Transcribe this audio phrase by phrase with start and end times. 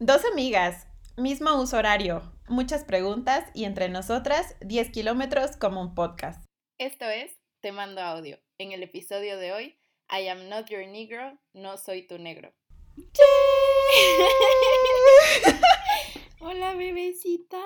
[0.00, 6.44] Dos amigas, mismo uso horario, muchas preguntas y entre nosotras 10 kilómetros como un podcast.
[6.78, 8.40] Esto es Te Mando Audio.
[8.58, 9.78] En el episodio de hoy,
[10.10, 12.52] I am not your negro, no soy tu negro.
[16.40, 17.62] Hola bebecita.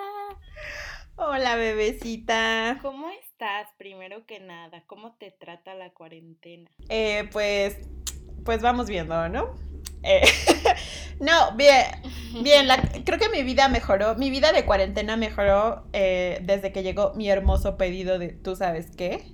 [1.16, 2.79] Hola bebecita.
[2.82, 3.68] ¿Cómo estás?
[3.79, 6.70] Primero que nada, ¿cómo te trata la cuarentena?
[6.90, 7.79] Eh, pues,
[8.45, 9.54] pues vamos viendo, ¿no?
[10.02, 10.20] Eh,
[11.20, 11.84] no, bien,
[12.42, 16.82] bien, la- creo que mi vida mejoró, mi vida de cuarentena mejoró eh, desde que
[16.82, 19.24] llegó mi hermoso pedido de tú sabes qué.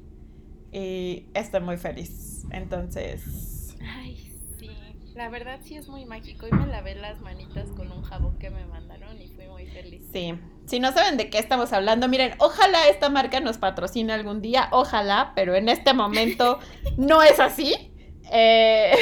[0.73, 2.45] Y estoy muy feliz.
[2.51, 4.71] Entonces, Ay, sí.
[5.15, 6.47] La verdad sí es muy mágico.
[6.47, 10.03] Hoy me lavé las manitas con un jabón que me mandaron y fui muy feliz.
[10.13, 10.35] sí.
[10.67, 14.69] Si no saben de qué estamos hablando, miren, ojalá esta marca nos patrocine algún día,
[14.73, 16.59] ojalá, pero en este momento
[16.97, 17.93] no es así.
[18.31, 18.93] Eh,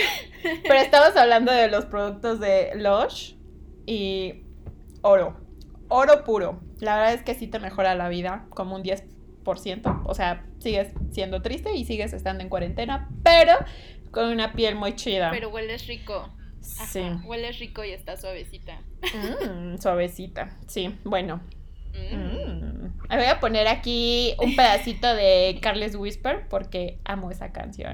[0.63, 3.35] pero estamos hablando de los productos de Lush
[3.87, 4.45] y
[5.03, 5.37] oro,
[5.89, 6.61] oro puro.
[6.81, 10.03] La verdad es que sí te mejora la vida como un 10%.
[10.05, 13.53] O sea, sigues siendo triste y sigues estando en cuarentena, pero
[14.11, 15.31] con una piel muy chida.
[15.31, 16.29] Pero hueles rico.
[16.77, 17.03] Ajá, sí.
[17.25, 18.81] Hueles rico y está suavecita.
[19.03, 20.57] Mm, suavecita.
[20.69, 21.41] Sí, bueno.
[21.93, 22.17] Mm.
[22.17, 22.99] Mm.
[23.09, 27.93] Voy a poner aquí un pedacito de Carles Whisper porque amo esa canción.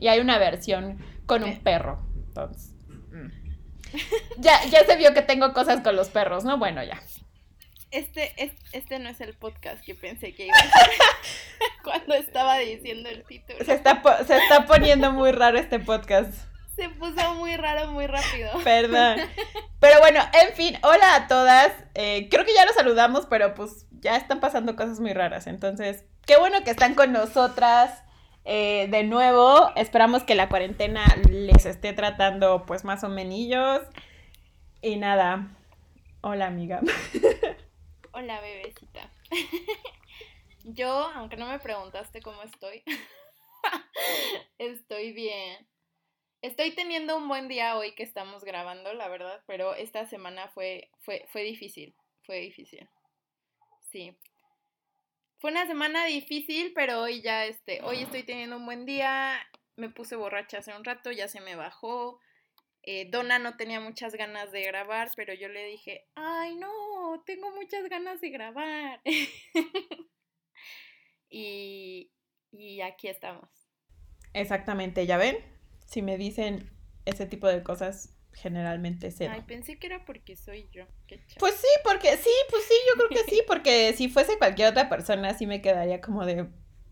[0.00, 1.60] Y hay una versión con un Ve.
[1.62, 2.00] perro.
[2.28, 2.74] Entonces.
[2.88, 3.28] mm.
[4.38, 6.58] Ya, ya se vio que tengo cosas con los perros, ¿no?
[6.58, 7.00] Bueno, ya.
[7.90, 10.90] Este, es- este no es el podcast que pensé que iba a ser
[11.84, 13.64] cuando estaba diciendo el título.
[13.64, 16.32] Se está, se está poniendo muy raro este podcast.
[16.76, 18.50] Se puso muy raro muy rápido.
[18.62, 19.18] Perdón.
[19.80, 21.72] Pero bueno, en fin, hola a todas.
[21.94, 25.46] Eh, creo que ya los saludamos, pero pues ya están pasando cosas muy raras.
[25.46, 28.02] Entonces, qué bueno que están con nosotras
[28.48, 29.70] eh, de nuevo.
[29.76, 33.82] Esperamos que la cuarentena les esté tratando pues más o menos.
[34.80, 35.54] Y nada,
[36.22, 36.80] hola amiga.
[38.12, 39.12] Hola, bebecita.
[40.64, 42.82] Yo, aunque no me preguntaste cómo estoy,
[44.58, 45.68] estoy bien.
[46.42, 50.90] Estoy teniendo un buen día hoy que estamos grabando, la verdad, pero esta semana fue,
[51.00, 52.88] fue, fue difícil, fue difícil.
[53.92, 54.16] Sí.
[55.38, 59.38] Fue una semana difícil, pero hoy ya, este, hoy estoy teniendo un buen día.
[59.76, 62.18] Me puse borracha hace un rato, ya se me bajó.
[62.82, 67.54] Eh, Donna no tenía muchas ganas de grabar, pero yo le dije, ay no, tengo
[67.54, 69.00] muchas ganas de grabar.
[71.30, 72.10] y,
[72.50, 73.48] y aquí estamos.
[74.32, 75.36] Exactamente, ¿ya ven?
[75.86, 76.68] Si me dicen
[77.04, 79.28] ese tipo de cosas, generalmente sé.
[79.28, 80.84] Ay, pensé que era porque soy yo.
[81.06, 81.20] Qué.
[81.38, 84.88] Pues sí, porque sí, pues sí, yo creo que sí, porque si fuese cualquier otra
[84.88, 86.46] persona, sí me quedaría como de,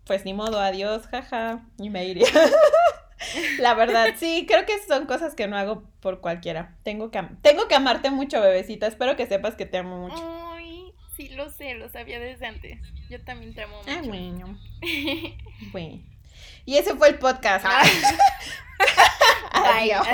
[0.04, 2.26] pues ni modo, adiós, jaja, y me iría.
[3.58, 6.76] La verdad, sí, creo que son cosas que no hago por cualquiera.
[6.82, 8.86] Tengo que, tengo que amarte mucho, bebecita.
[8.86, 10.52] Espero que sepas que te amo mucho.
[10.54, 12.78] Ay, sí, lo sé, lo sabía desde antes.
[13.08, 14.08] Yo también te amo Ah, mucho.
[14.10, 14.58] bueno,
[15.72, 16.02] bueno.
[16.66, 17.64] Y ese fue el podcast.
[17.64, 18.18] Bye.
[19.52, 20.06] Adiós.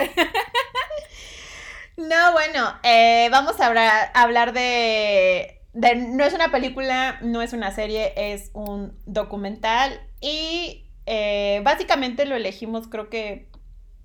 [1.97, 7.53] No, bueno, eh, vamos a hablar, hablar de, de- No es una película, no es
[7.53, 10.01] una serie, es un documental.
[10.21, 13.49] Y eh, básicamente lo elegimos, creo que.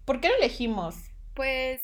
[0.05, 0.95] ¿Por qué lo elegimos?
[1.33, 1.81] Pues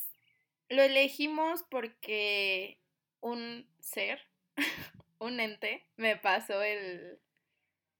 [0.68, 2.80] lo elegimos porque
[3.20, 4.20] un ser,
[5.18, 7.18] un ente, me pasó el,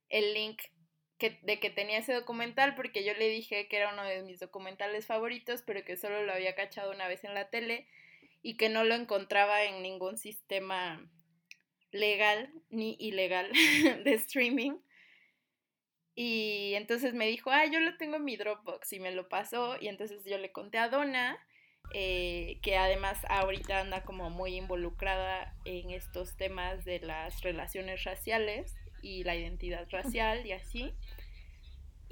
[0.09, 0.63] el link
[1.19, 4.41] que, de que tenía ese documental porque yo le dije que era uno de mis
[4.41, 7.87] documentales favoritos, pero que solo lo había cachado una vez en la tele
[8.43, 11.09] y que no lo encontraba en ningún sistema
[11.93, 13.51] legal ni ilegal
[14.05, 14.79] de streaming.
[16.17, 19.77] Y entonces me dijo, ah, yo lo tengo en mi Dropbox y me lo pasó.
[19.81, 21.39] Y entonces yo le conté a Donna,
[21.93, 28.77] eh, que además ahorita anda como muy involucrada en estos temas de las relaciones raciales
[29.03, 30.95] y la identidad racial y así.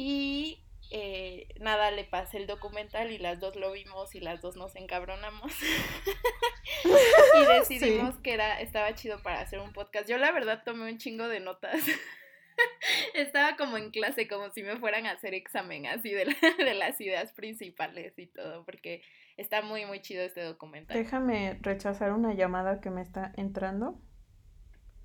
[0.05, 0.59] Y
[0.91, 4.75] eh, nada, le pasé el documental y las dos lo vimos y las dos nos
[4.75, 5.53] encabronamos.
[6.85, 10.09] y decidimos que era, estaba chido para hacer un podcast.
[10.09, 11.81] Yo la verdad tomé un chingo de notas.
[13.15, 16.75] Estaba como en clase, como si me fueran a hacer examen así de, la- de
[16.75, 19.03] las ideas principales y todo, porque
[19.37, 20.97] está muy, muy chido este documental.
[20.97, 24.01] Déjame rechazar una llamada que me está entrando.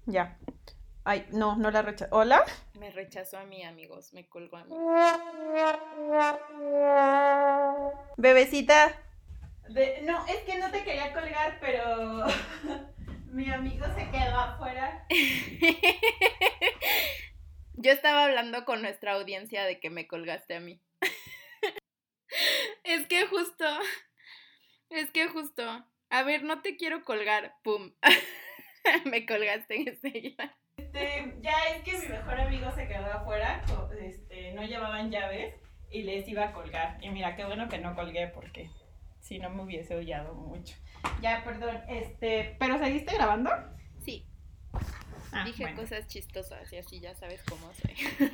[0.08, 0.40] Ya.
[1.10, 2.14] Ay, no, no la rechazo.
[2.14, 2.44] ¿Hola?
[2.74, 4.76] Me rechazó a mí, amigos, me colgó a mí.
[8.18, 8.94] Bebecita.
[9.70, 12.26] De- No, es que no te quería colgar, pero
[13.32, 15.08] mi amigo se quedó afuera.
[17.76, 20.82] Yo estaba hablando con nuestra audiencia de que me colgaste a mí.
[22.84, 23.66] es que justo,
[24.90, 27.94] es que justo, a ver, no te quiero colgar, pum.
[29.06, 30.36] me colgaste en ese
[31.00, 33.64] Este, ya es que mi mejor amigo se quedó afuera,
[34.00, 35.56] este, no llevaban llaves
[35.90, 36.98] y les iba a colgar.
[37.02, 38.70] Y mira, qué bueno que no colgué porque
[39.20, 40.76] si no me hubiese hollado mucho.
[41.22, 43.52] Ya, perdón, este, ¿pero seguiste grabando?
[44.04, 44.26] Sí.
[45.32, 47.96] Ah, Dije cosas chistosas y así ya sabes cómo soy.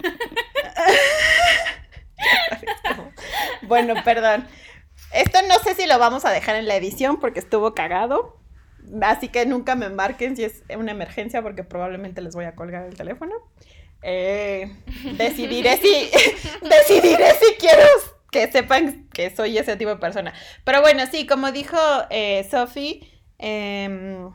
[3.64, 4.48] bueno, perdón.
[5.14, 8.43] Esto no sé si lo vamos a dejar en la edición porque estuvo cagado.
[9.02, 12.86] Así que nunca me marquen si es una emergencia porque probablemente les voy a colgar
[12.86, 13.34] el teléfono.
[14.02, 14.72] Eh,
[15.18, 16.10] decidiré si
[16.62, 17.88] decidiré si quiero
[18.32, 20.34] que sepan que soy ese tipo de persona.
[20.64, 21.78] Pero bueno, sí, como dijo
[22.10, 23.08] eh, Sophie,
[23.38, 24.32] em,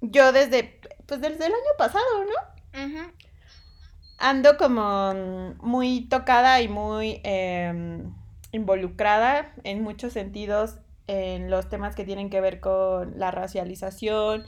[0.00, 3.12] yo desde pues desde el año pasado, ¿no?
[4.18, 5.14] Ando como
[5.60, 8.14] muy tocada y muy em,
[8.52, 14.44] involucrada en muchos sentidos en los temas que tienen que ver con la racialización,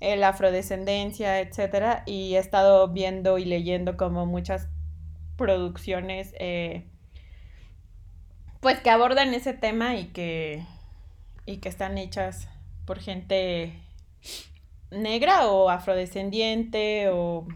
[0.00, 4.68] la afrodescendencia, etcétera, y he estado viendo y leyendo como muchas
[5.36, 6.86] producciones eh,
[8.60, 10.64] pues que abordan ese tema y que
[11.46, 12.48] y que están hechas
[12.84, 13.80] por gente
[14.90, 17.46] negra o afrodescendiente o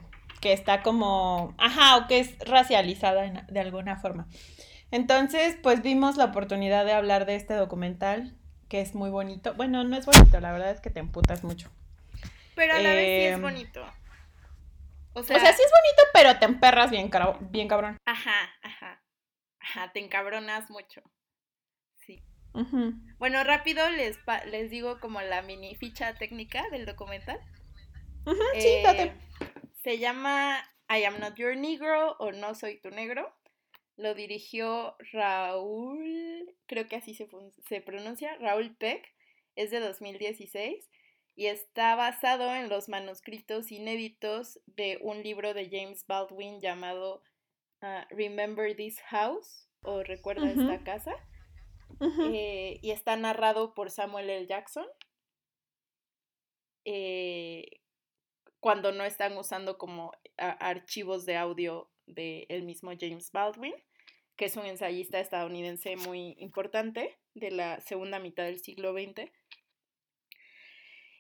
[0.41, 4.27] que está como, ajá, o que es racializada de alguna forma.
[4.91, 8.36] Entonces, pues vimos la oportunidad de hablar de este documental,
[8.69, 9.55] que es muy bonito.
[9.55, 11.71] Bueno, no es bonito, la verdad es que te emputas mucho.
[12.55, 13.87] Pero a la vez sí es em, bonito.
[15.13, 17.11] O sea, sí es bonito, pero te emperras bien,
[17.51, 17.97] bien cabrón.
[18.05, 19.03] Ajá, ajá.
[19.61, 21.03] Ajá, te encabronas mucho.
[22.07, 22.23] Sí.
[23.19, 27.41] Bueno, rápido les, les digo como la mini ficha técnica del documental.
[28.59, 29.03] sí, date.
[29.03, 29.13] Eh,
[29.83, 30.59] se llama
[30.89, 33.36] I am not your negro o No soy tu negro.
[33.97, 37.29] Lo dirigió Raúl, creo que así se,
[37.67, 39.15] se pronuncia, Raúl Peck.
[39.55, 40.87] Es de 2016
[41.37, 47.23] y está basado en los manuscritos inéditos de un libro de James Baldwin llamado
[47.83, 51.15] ah, Remember This House o Recuerda esta casa.
[52.01, 54.47] Eh, y está narrado por Samuel L.
[54.47, 54.87] Jackson.
[56.85, 57.81] Eh,
[58.61, 63.75] cuando no están usando como archivos de audio del mismo James Baldwin,
[64.37, 69.31] que es un ensayista estadounidense muy importante de la segunda mitad del siglo XX.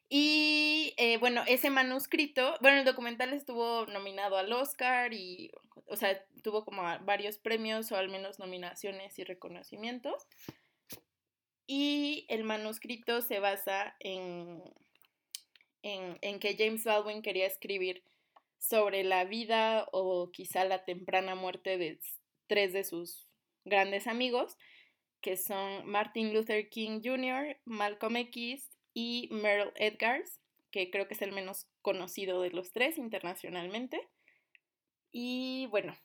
[0.09, 5.51] Y eh, bueno, ese manuscrito, bueno, el documental estuvo nominado al Oscar y,
[5.87, 10.27] o sea, tuvo como varios premios o al menos nominaciones y reconocimientos.
[11.67, 14.63] Y el manuscrito se basa en
[15.87, 18.03] en, que James Baldwin quería escribir
[18.59, 22.01] sobre la vida o quizá la temprana muerte de
[22.47, 23.31] tres de sus
[23.65, 24.57] grandes amigos,
[25.21, 31.23] que son Martin Luther King Jr., Malcolm X y Merle Edgars, que creo que es
[31.23, 34.09] el menos conocido de los tres internacionalmente.
[35.13, 35.97] Y bueno,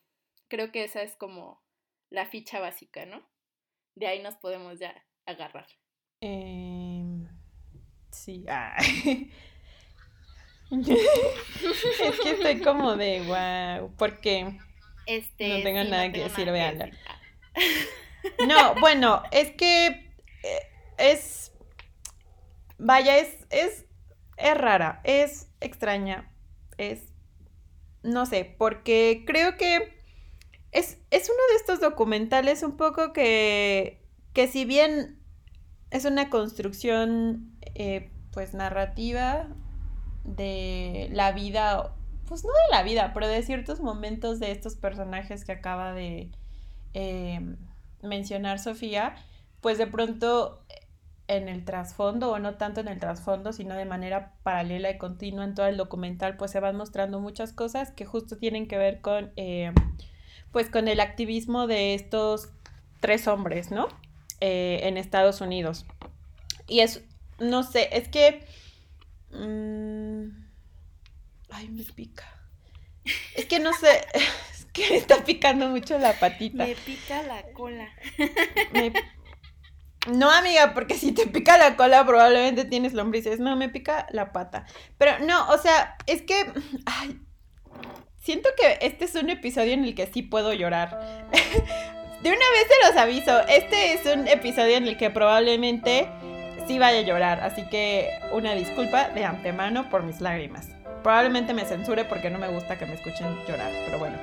[0.48, 1.62] creo que esa es como
[2.10, 3.28] la ficha básica, ¿no?
[3.96, 5.68] De ahí nos podemos ya agarrar.
[6.22, 7.28] Em,
[8.12, 8.78] sí, ah.
[12.02, 14.58] es que estoy como de wow, porque
[15.06, 16.90] este, no tengo nada que decir, veanla.
[18.48, 21.52] No, bueno, es que eh, es,
[22.78, 23.86] vaya, es, es,
[24.38, 26.32] es rara, es extraña,
[26.78, 27.12] es,
[28.04, 29.94] no sé, porque creo que
[30.72, 34.02] es, es uno de estos documentales un poco que,
[34.34, 35.20] que si bien
[35.90, 39.50] es una construcción, eh, pues, narrativa
[40.24, 41.96] de la vida,
[42.28, 46.32] pues no de la vida, pero de ciertos momentos de estos personajes que acaba de
[46.94, 47.58] em,
[48.02, 49.16] mencionar Sofía,
[49.62, 50.64] pues de pronto
[51.28, 55.46] en el trasfondo, o no tanto en el trasfondo, sino de manera paralela y continua
[55.46, 59.02] en todo el documental, pues se van mostrando muchas cosas que justo tienen que ver
[59.02, 59.74] con, em,
[60.52, 62.50] pues con el activismo de estos
[63.00, 63.88] tres hombres, ¿no?
[64.42, 65.86] Eh, en Estados Unidos.
[66.68, 67.04] Y es,
[67.40, 68.46] no sé, es que
[69.34, 70.30] Mm.
[71.50, 72.28] Ay, me pica.
[73.36, 76.66] Es que no sé, es que me está picando mucho la patita.
[76.66, 77.90] Me pica la cola.
[80.08, 83.40] No, amiga, porque si te pica la cola probablemente tienes lombrices.
[83.40, 84.66] No, me pica la pata.
[84.98, 86.52] Pero no, o sea, es que...
[86.86, 87.20] Ay,
[88.20, 91.30] siento que este es un episodio en el que sí puedo llorar.
[92.24, 96.08] De una vez se los aviso, este es un episodio en el que probablemente
[96.68, 100.70] sí vaya a llorar, así que una disculpa de antemano por mis lágrimas.
[101.04, 104.18] probablemente me censure porque no me gusta que me escuchen llorar, pero bueno.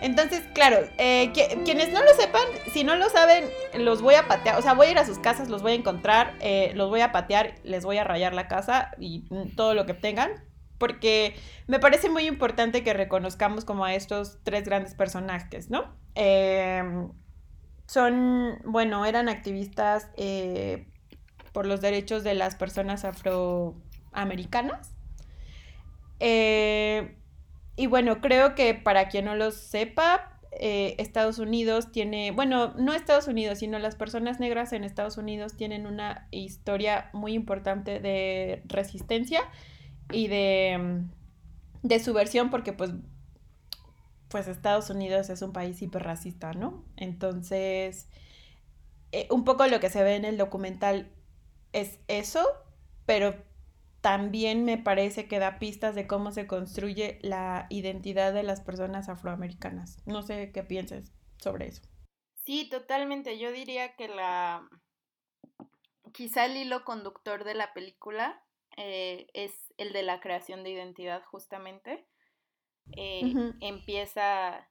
[0.00, 1.32] Entonces, claro, eh,
[1.64, 3.44] quienes no lo sepan, si no lo saben,
[3.78, 5.76] los voy a patear, o sea, voy a ir a sus casas, los voy a
[5.76, 9.24] encontrar, eh, los voy a patear, les voy a rayar la casa y
[9.54, 10.30] todo lo que tengan,
[10.78, 11.36] porque
[11.66, 15.96] me parece muy importante que reconozcamos como a estos tres grandes personajes, ¿no?
[16.14, 17.10] Em,
[17.86, 20.86] son, bueno, eran activistas eh,
[21.54, 24.90] por los derechos de las personas afroamericanas.
[26.18, 27.16] Eh,
[27.76, 32.92] y bueno, creo que para quien no lo sepa, eh, Estados Unidos tiene, bueno, no
[32.92, 38.62] Estados Unidos, sino las personas negras en Estados Unidos tienen una historia muy importante de
[38.66, 39.40] resistencia
[40.10, 41.04] y de,
[41.82, 42.90] de subversión porque pues,
[44.28, 46.84] pues Estados Unidos es un país hiperracista, ¿no?
[46.96, 48.08] Entonces,
[49.12, 51.13] eh, un poco lo que se ve en el documental
[51.74, 52.46] es eso,
[53.04, 53.34] pero
[54.00, 59.08] también me parece que da pistas de cómo se construye la identidad de las personas
[59.08, 60.02] afroamericanas.
[60.06, 61.82] No sé qué pienses sobre eso.
[62.44, 63.38] Sí, totalmente.
[63.38, 64.68] Yo diría que la
[66.12, 68.42] quizá el hilo conductor de la película
[68.76, 72.06] eh, es el de la creación de identidad justamente.
[72.96, 74.68] Eh, empieza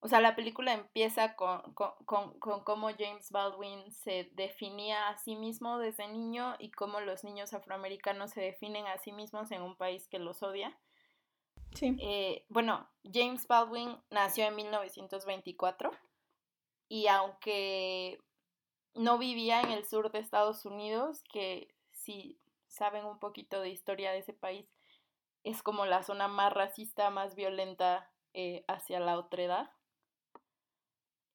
[0.00, 6.06] o sea, la película empieza con, cómo James Baldwin se definía a sí mismo desde
[6.08, 10.18] niño y cómo los niños afroamericanos se definen a sí mismos en un país que
[10.18, 10.78] los odia.
[11.74, 11.96] Sí.
[12.00, 15.90] Eh, bueno, James Baldwin nació en 1924
[16.88, 18.18] y aunque
[18.94, 22.38] no vivía en el sur de Estados Unidos, que si
[22.68, 24.66] saben un poquito de historia de ese país,
[25.44, 29.70] es como la zona más racista, más violenta eh, hacia la otredad.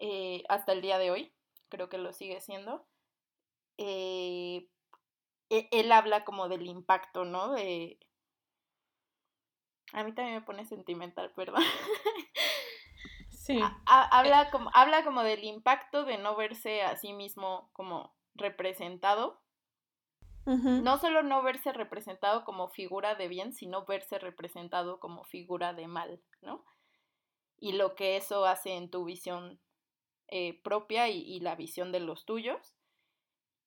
[0.04, 1.32] Eh, hasta el día de hoy,
[1.70, 2.88] creo que lo sigue siendo.
[3.78, 4.68] Eh,
[5.52, 7.52] e, él habla como del impacto, ¿no?
[7.52, 8.00] De...
[9.94, 11.64] A mí también me pone sentimental, perdón.
[13.30, 13.60] Sí.
[13.86, 19.40] habla, como, habla como del impacto de no verse a sí mismo como representado.
[20.46, 25.88] No solo no verse representado como figura de bien, sino verse representado como figura de
[25.88, 26.66] mal, ¿no?
[27.58, 29.62] Y lo que eso hace en tu visión
[30.32, 32.78] eh, propia y, la visión de los tuyos.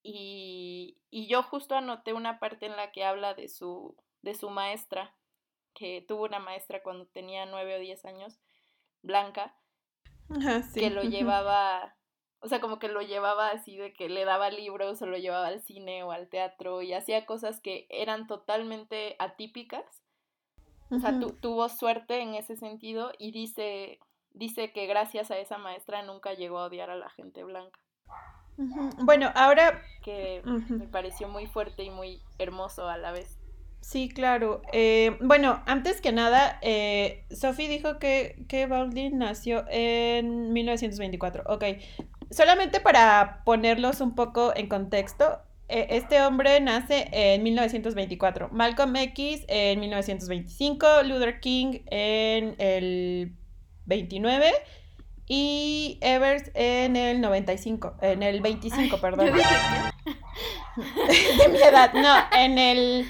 [0.02, 5.14] Y, yo justo anoté una parte en la que habla de su, de su maestra,
[5.74, 8.40] que tuvo una maestra cuando tenía nueve o diez años,
[9.02, 9.54] Blanca,
[10.72, 11.96] que lo llevaba,
[12.40, 15.48] o sea, como que lo llevaba así de que le daba libros o lo llevaba
[15.48, 20.02] al cine o al teatro y hacía cosas que eran totalmente atípicas.
[20.90, 23.98] O sea, tuvo suerte en ese sentido y dice,
[24.34, 27.78] dice que gracias a esa maestra nunca llegó a odiar a la gente blanca.
[28.98, 29.82] Bueno, ahora...
[30.02, 33.38] Que me pareció muy fuerte y muy hermoso a la vez.
[33.80, 34.62] Sí, claro.
[34.72, 41.44] Eh, bueno, antes que nada, eh, Sophie dijo que, que Baldwin nació en 1924.
[41.46, 41.64] Ok,
[42.30, 49.44] solamente para ponerlos un poco en contexto, eh, este hombre nace en 1924, Malcolm X
[49.48, 53.34] en 1925, Luther King en el
[53.86, 54.52] 29
[55.26, 59.26] y Evers en el 95, en el 25, perdón.
[60.76, 63.06] de mi edad, no, en el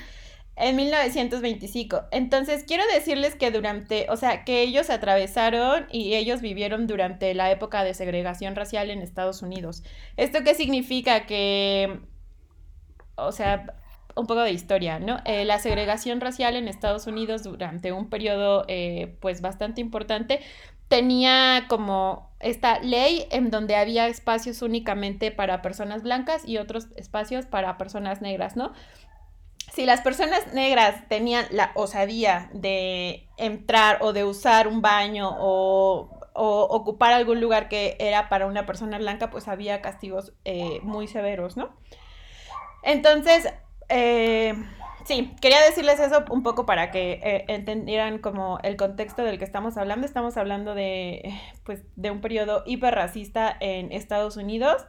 [0.56, 2.02] en 1925.
[2.12, 7.50] Entonces, quiero decirles que durante, o sea, que ellos atravesaron y ellos vivieron durante la
[7.50, 9.82] época de segregación racial en Estados Unidos.
[10.16, 11.26] ¿Esto qué significa?
[11.26, 11.98] Que,
[13.16, 13.74] o sea,
[14.16, 15.18] un poco de historia, ¿no?
[15.24, 20.40] Eh, la segregación racial en Estados Unidos durante un periodo, eh, pues, bastante importante,
[20.88, 27.46] tenía como esta ley en donde había espacios únicamente para personas blancas y otros espacios
[27.46, 28.72] para personas negras, ¿no?
[29.72, 36.10] Si las personas negras tenían la osadía de entrar o de usar un baño o,
[36.36, 41.56] ocupar algún lugar que era para una persona blanca, pues había castigos eh, muy severos,
[41.56, 41.70] ¿no?
[42.82, 43.48] Entonces,
[43.88, 44.54] eh,
[45.04, 49.44] sí, quería decirles eso un poco para que eh, entendieran como el contexto del que
[49.44, 50.06] estamos hablando.
[50.06, 54.84] Estamos hablando de, pues, de un periodo hiperracista en Estados Unidos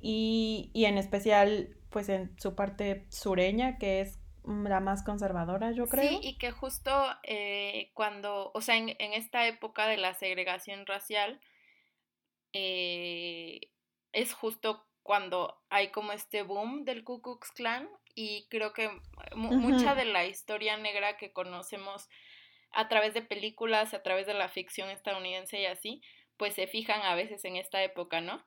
[0.00, 6.08] y, en especial, pues, en su parte sureña, que es la más conservadora, yo creo.
[6.08, 6.90] Sí, y que justo
[7.22, 11.40] eh, cuando, o sea, en, esta época de la segregación racial,
[12.52, 18.90] es justo cuando hay como este boom del Ku Klux Klan y creo que
[19.34, 22.08] mucha de la historia negra que conocemos
[22.72, 26.02] a través de películas, a través de la ficción estadounidense y así,
[26.36, 28.44] pues se fijan a veces en esta época, ¿no?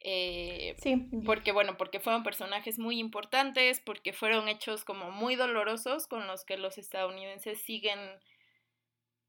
[0.00, 1.08] Eh, sí.
[1.24, 6.44] Porque, bueno, porque fueron personajes muy importantes, porque fueron hechos como muy dolorosos con los
[6.44, 7.98] que los estadounidenses siguen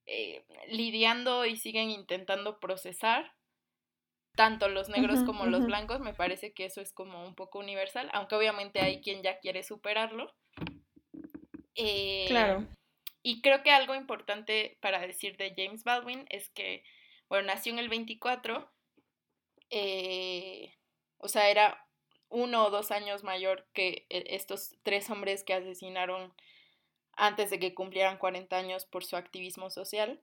[0.06, 3.34] eh, lidiando y siguen intentando procesar.
[4.36, 8.10] Tanto los negros como los blancos, me parece que eso es como un poco universal,
[8.14, 10.34] aunque obviamente hay quien ya quiere superarlo.
[11.76, 12.68] Eh, claro.
[13.22, 16.84] Y creo que algo importante para decir de James Baldwin es que,
[17.30, 18.70] bueno, nació en el 24,
[19.70, 20.76] eh,
[21.18, 21.88] o sea, era
[22.30, 26.34] uno o dos años mayor que e, estos tres hombres que asesinaron
[27.16, 30.22] antes de que cumplieran 40 años por su activismo social.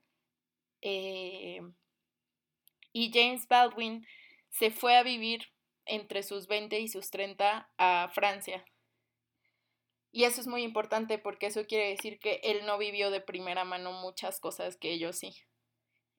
[0.83, 1.61] Eh,
[2.92, 4.06] y James Baldwin
[4.49, 5.52] se fue a vivir
[5.87, 8.64] entre sus 20 y sus 30 a Francia.
[10.12, 13.64] Y eso es muy importante porque eso quiere decir que él no vivió de primera
[13.64, 15.35] mano muchas cosas que ellos sí.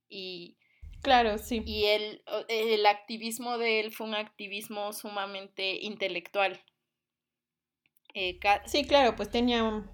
[0.07, 0.57] Y
[1.01, 1.63] Claro, sí.
[1.65, 6.63] Y el, el activismo de él fue un activismo sumamente intelectual.
[8.13, 9.89] Eh, sí, claro, pues tenía un,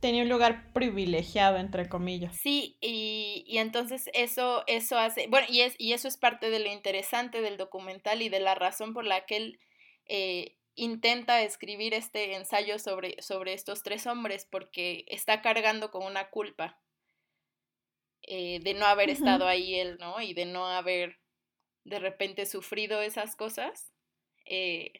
[0.00, 2.36] tenía un lugar privilegiado, entre comillas.
[2.36, 6.58] Sí, y, y, entonces eso, eso hace, bueno, y, es, y eso es parte de
[6.58, 9.60] lo interesante del documental y de la razón por la que él
[10.06, 16.30] eh, intenta escribir este ensayo sobre, sobre estos tres hombres, porque está cargando con una
[16.30, 16.78] culpa
[18.22, 20.20] eh, de no haber estado ahí él, ¿no?
[20.20, 21.18] Y de no haber
[21.84, 23.92] de repente sufrido esas cosas.
[24.44, 24.92] Eh,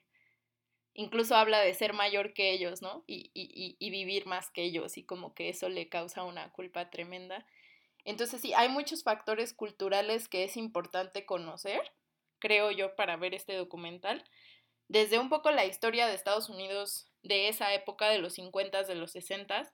[0.96, 3.04] incluso habla de ser mayor que ellos, ¿no?
[3.06, 6.90] Y, y, y, vivir más que ellos y como que eso le causa una culpa
[6.90, 7.46] tremenda.
[8.04, 11.80] Entonces sí, hay muchos factores culturales que es importante conocer,
[12.38, 14.24] creo yo, para ver este documental.
[14.88, 18.94] Desde un poco la historia de Estados Unidos de esa época, de los 50, de
[18.94, 19.72] los 60,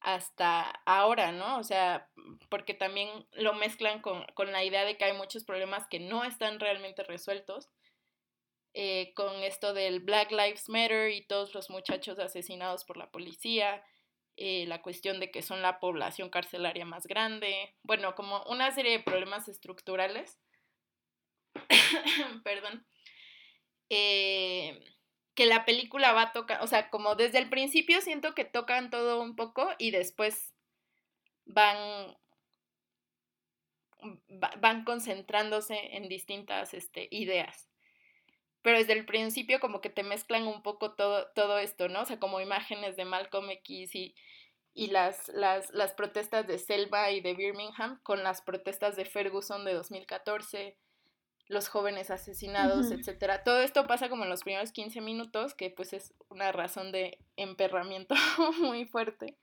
[0.00, 1.58] hasta ahora, ¿no?
[1.58, 2.08] O sea,
[2.48, 6.58] porque también lo mezclan con, la idea de que hay muchos problemas que no están
[6.60, 7.70] realmente resueltos.
[8.72, 13.84] Eh, con esto del Black Lives Matter y todos los muchachos asesinados por la policía,
[14.36, 18.92] eh, la cuestión de que son la población carcelaria más grande, bueno, como una serie
[18.92, 20.38] de problemas estructurales.
[22.44, 22.86] Perdón.
[23.90, 24.80] Eh,
[25.34, 28.90] que la película va a tocar, o sea, como desde el principio siento que tocan
[28.90, 30.54] todo un poco y después
[31.44, 32.16] van
[34.58, 37.69] van concentrándose en distintas este, ideas.
[38.62, 42.02] Pero desde el principio como que te mezclan un poco todo, todo esto, ¿no?
[42.02, 44.14] O sea, como imágenes de Malcolm X y,
[44.74, 49.64] y las, las, las protestas de Selva y de Birmingham con las protestas de Ferguson
[49.64, 50.78] de 2014
[51.50, 53.42] los jóvenes asesinados, etcétera.
[53.42, 57.18] Todo esto pasa como en los primeros 15 minutos, que pues es una razón de
[57.34, 58.14] emperramiento
[58.60, 59.36] muy fuerte.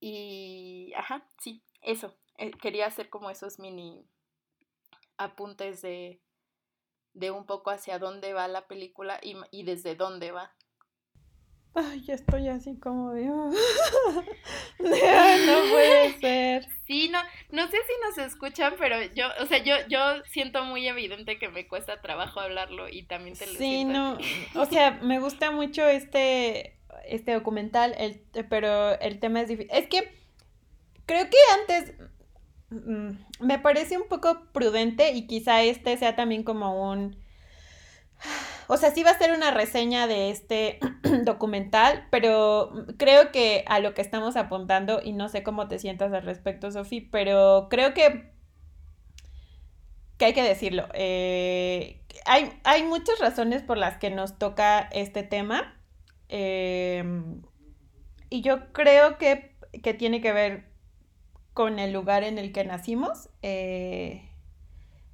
[0.00, 2.14] Y, ajá, sí, eso.
[2.36, 4.04] Eh, quería hacer como esos mini
[5.16, 6.20] apuntes de,
[7.14, 10.52] de un poco hacia dónde va la película y, y desde dónde va.
[11.76, 13.24] Ay, ya estoy así como de...
[13.24, 13.56] no
[14.78, 16.68] puede ser.
[16.86, 17.18] Sí, no,
[17.50, 21.48] no sé si nos escuchan, pero yo, o sea, yo, yo siento muy evidente que
[21.48, 24.18] me cuesta trabajo hablarlo y también te lo Sí, no,
[24.54, 29.72] o sea, me gusta mucho este, este documental, el, pero el tema es difícil.
[29.72, 30.12] Es que
[31.06, 31.94] creo que antes
[33.40, 37.16] me parece un poco prudente y quizá este sea también como un
[38.66, 40.78] o sea, sí va a ser una reseña de este
[41.24, 46.12] documental, pero creo que a lo que estamos apuntando, y no sé cómo te sientas
[46.12, 48.32] al respecto, Sofi, pero creo que,
[50.16, 50.88] que hay que decirlo.
[50.94, 55.78] Eh, hay, hay, muchas razones por las que nos toca este tema.
[56.28, 57.42] Em,
[58.30, 60.70] y yo creo que, que, tiene que ver
[61.54, 63.30] con el lugar en el que nacimos.
[63.42, 64.28] Eh,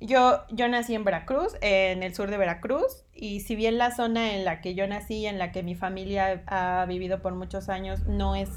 [0.01, 4.35] yo, yo nací en Veracruz, en el sur de Veracruz, y si bien la zona
[4.35, 8.07] en la que yo nací, en la que mi familia ha vivido por muchos años,
[8.07, 8.49] no es,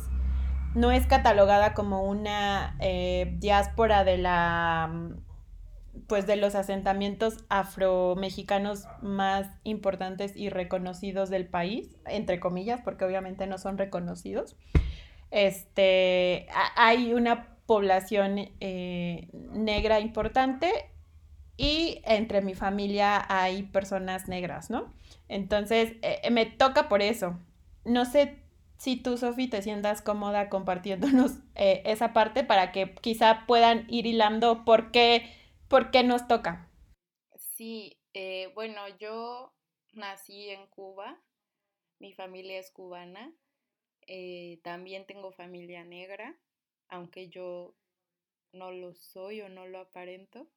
[0.74, 5.12] no es catalogada como una eh, diáspora de la
[6.08, 13.46] pues de los asentamientos afromexicanos más importantes y reconocidos del país, entre comillas, porque obviamente
[13.46, 14.56] no son reconocidos.
[15.30, 20.72] Este, hay una población eh, negra importante
[21.56, 24.94] y entre mi familia hay personas negras, ¿no?
[25.28, 27.40] Entonces, eh, me toca por eso.
[27.86, 28.40] No sé
[28.78, 34.06] si tú, Sofi, te sientas cómoda compartiéndonos eh, esa parte para que quizá puedan ir
[34.06, 35.30] hilando por qué,
[35.68, 36.70] por qué nos toca.
[37.36, 37.98] Sí,
[38.54, 39.54] bueno, yo
[39.94, 41.20] nací en Cuba,
[42.00, 43.34] mi familia es cubana,
[44.62, 46.38] también tengo familia negra,
[46.94, 47.76] aunque yo
[48.54, 50.48] no lo soy o no lo aparento.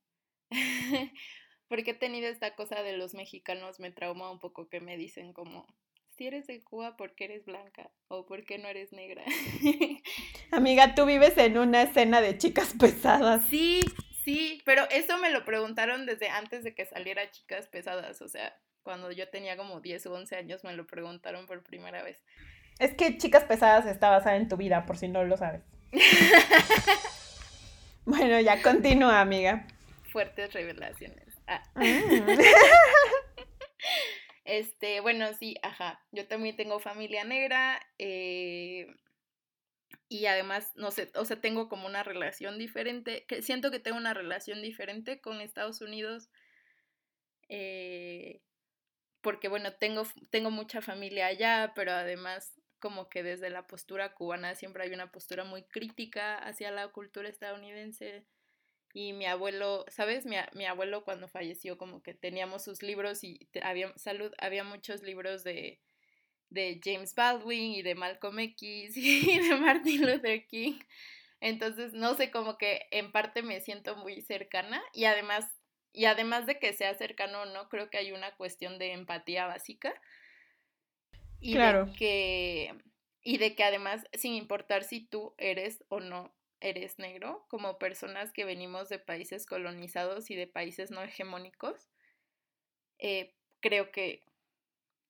[1.69, 5.33] porque he tenido esta cosa de los mexicanos, me trauma un poco que me dicen
[5.33, 5.67] como,
[6.17, 7.91] si eres de Cuba, ¿por qué eres blanca?
[8.09, 9.25] ¿O por qué no eres negra?
[10.53, 13.43] Amiga, tú vives en una escena de chicas pesadas.
[13.49, 13.85] Sí,
[14.23, 18.55] sí, pero eso me lo preguntaron desde antes de que saliera Chicas Pesadas, o sea,
[18.83, 22.23] cuando yo tenía como 10 o 11 años me lo preguntaron por primera vez.
[22.79, 25.63] Es que Chicas Pesadas está basada en tu vida, por si no lo sabes.
[28.05, 29.67] bueno, ya continúa, amiga.
[30.13, 31.35] Fuertes revelaciones.
[31.47, 31.63] Ah.
[31.75, 32.31] Mm.
[34.45, 36.01] este, bueno, sí, ajá.
[36.13, 37.81] Yo también tengo familia negra.
[37.99, 38.87] eh,
[40.09, 43.25] y además, no sé, o sea, tengo como una relación diferente.
[43.27, 46.29] Que siento que tengo una relación diferente con Estados Unidos.
[47.49, 48.41] eh,
[49.21, 52.53] porque bueno, tengo, tengo mucha familia allá, pero además
[52.87, 57.29] como que desde la postura cubana siempre hay una postura muy crítica hacia la cultura
[57.29, 58.27] estadounidense.
[58.95, 60.27] Y mi abuelo, ¿sabes?
[60.27, 64.65] Mi, mi abuelo cuando falleció como que teníamos sus libros y te- había, salud, había
[64.65, 65.81] muchos libros de,
[66.51, 70.79] de James Baldwin y de Malcolm X y de Martin Luther King.
[71.41, 75.47] Entonces, no sé, como que en parte me siento muy cercana y además,
[75.93, 79.47] y además de que sea cercano o no, creo que hay una cuestión de empatía
[79.47, 79.95] básica
[81.41, 81.87] y Claro.
[81.87, 82.75] de que
[83.23, 88.33] y de que además sin importar si tú eres o no eres negro, como personas
[88.33, 91.89] que venimos de países colonizados y de países no hegemónicos,
[92.99, 94.23] eh, creo que,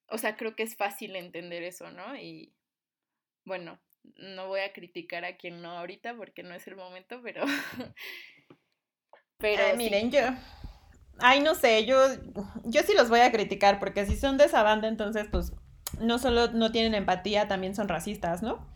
[0.09, 2.17] o sea, creo que es fácil entender eso, ¿no?
[2.17, 2.55] Y
[3.45, 3.81] bueno,
[4.17, 7.45] no voy a criticar a quien no ahorita porque no es el momento, pero,
[9.39, 9.77] pero sí.
[9.77, 10.21] miren, yo.
[11.19, 11.99] Ay, no sé, yo,
[12.65, 15.53] yo sí los voy a criticar, porque si son de esa banda, entonces, pues,
[16.01, 18.67] no solo no tienen empatía, también son racistas, ¿no?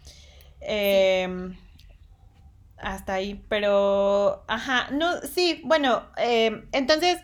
[0.61, 1.57] Em,
[2.79, 7.19] hasta ahí, pero, ajá, no, sí, bueno, em, entonces,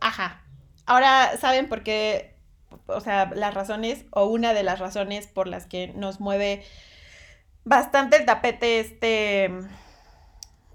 [0.00, 0.42] ajá,
[0.86, 2.36] ahora saben por qué,
[2.86, 6.64] o sea, las razones, o una de las razones por las que nos mueve
[7.64, 9.50] bastante el tapete este,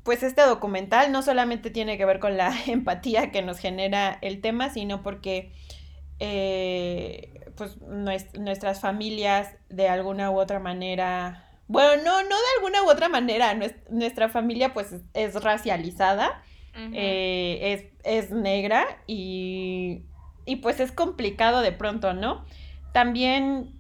[0.04, 4.42] pues este documental no solamente tiene que ver con la empatía que nos genera el
[4.42, 5.52] tema, sino porque
[6.20, 12.84] eh, pues nues- nuestras familias de alguna u otra manera, bueno, no, no de alguna
[12.84, 16.42] u otra manera, nues- nuestra familia pues es, racializada,
[16.94, 20.04] eh, es, es negra y,
[20.46, 22.46] y pues es complicado de pronto, ¿no?
[22.94, 23.74] También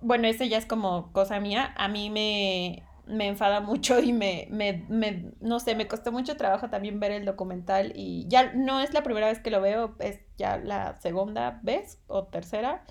[0.00, 1.72] bueno, eso ya es como cosa mía.
[1.76, 6.36] A mí me, me enfada mucho y me, me, me- no sé, me costó mucho
[6.36, 9.94] trabajo también ver el documental y ya no es la primera vez que lo veo,
[10.00, 12.84] es ya la segunda vez o tercera.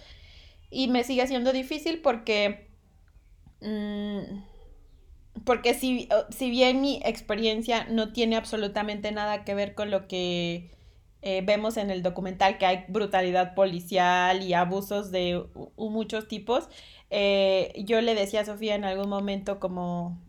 [0.71, 2.69] Y me sigue siendo difícil porque,
[3.61, 4.39] mm,
[5.45, 10.71] porque si, si bien mi experiencia no tiene absolutamente nada que ver con lo que
[11.27, 15.43] eh, vemos en el documental, que hay brutalidad policial y abusos de
[15.75, 16.69] muchos tipos,
[17.09, 20.19] eh, yo le decía a Sofía en algún momento como,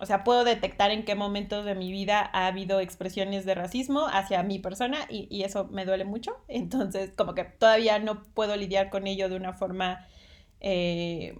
[0.00, 4.06] o sea, puedo detectar en qué momentos de mi vida ha habido expresiones de racismo
[4.10, 6.34] hacia mi persona y, y eso me duele mucho.
[6.48, 10.06] Entonces, como que todavía no puedo lidiar con ello de una forma,
[10.60, 11.36] eh,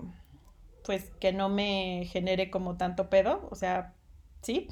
[0.85, 3.95] pues, que no me genere como tanto pedo, o sea,
[4.43, 4.69] sí.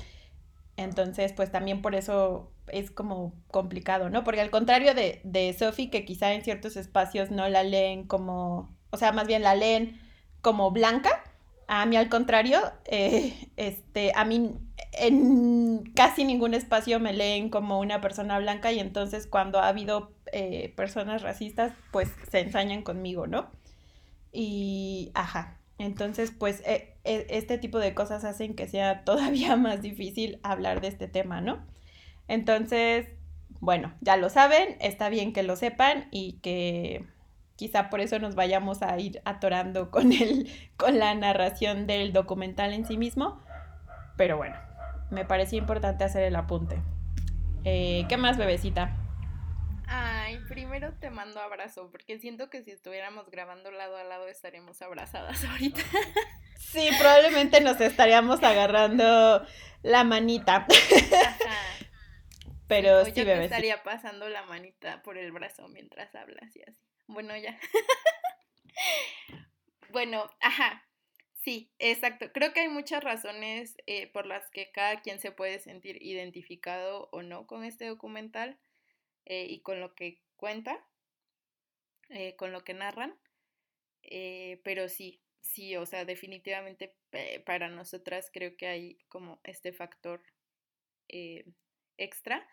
[0.77, 4.24] Entonces, pues también por eso es como complicado, ¿no?
[4.24, 8.74] Porque al contrario de, de Sophie, que quizá en ciertos espacios no la leen como,
[8.90, 10.00] o sea, más bien la leen
[10.42, 11.11] como blanca,
[11.68, 14.52] a mí al contrario, eh, este, a mí
[14.92, 20.12] en casi ningún espacio me leen como una persona blanca y entonces cuando ha habido
[20.33, 23.50] eh, personas racistas, pues se ensañan conmigo, ¿no?
[24.33, 29.83] Y, ajá, entonces, pues e- e- este tipo de cosas hacen que sea todavía más
[29.83, 31.64] difícil hablar de este tema, ¿no?
[32.28, 33.08] Entonces,
[33.60, 37.04] bueno, ya lo saben, está bien que lo sepan y que
[37.56, 42.72] quizá por eso nos vayamos a ir atorando con el, con la narración del documental
[42.72, 43.40] en sí mismo,
[44.16, 44.56] pero bueno,
[45.10, 46.80] me parecía importante hacer el apunte.
[47.64, 48.96] Eh, ¿qué más, bebecita?
[49.88, 54.82] Ay, primero te mando abrazo, porque siento que si estuviéramos grabando lado a lado estaríamos
[54.82, 55.80] abrazadas ahorita.
[56.58, 59.44] Sí, probablemente nos estaríamos agarrando
[59.82, 61.86] la manita, Ajá.
[62.68, 66.81] Pero sí, yo estaría pasando la manita por el brazo mientras hablas y así.
[67.07, 67.59] Bueno, ya.
[69.90, 70.83] bueno, ajá.
[71.46, 72.33] Sí, exacto.
[72.33, 77.09] Creo que hay muchas razones eh, por las que cada quien se puede sentir identificado
[77.12, 78.59] o no con este documental
[79.26, 80.85] eh, y con lo que cuenta,
[82.09, 83.16] eh, con lo que narran.
[84.64, 86.96] Pero sí, sí, o sea, definitivamente
[87.44, 90.22] para nosotras creo que hay como este factor
[91.98, 92.46] extra.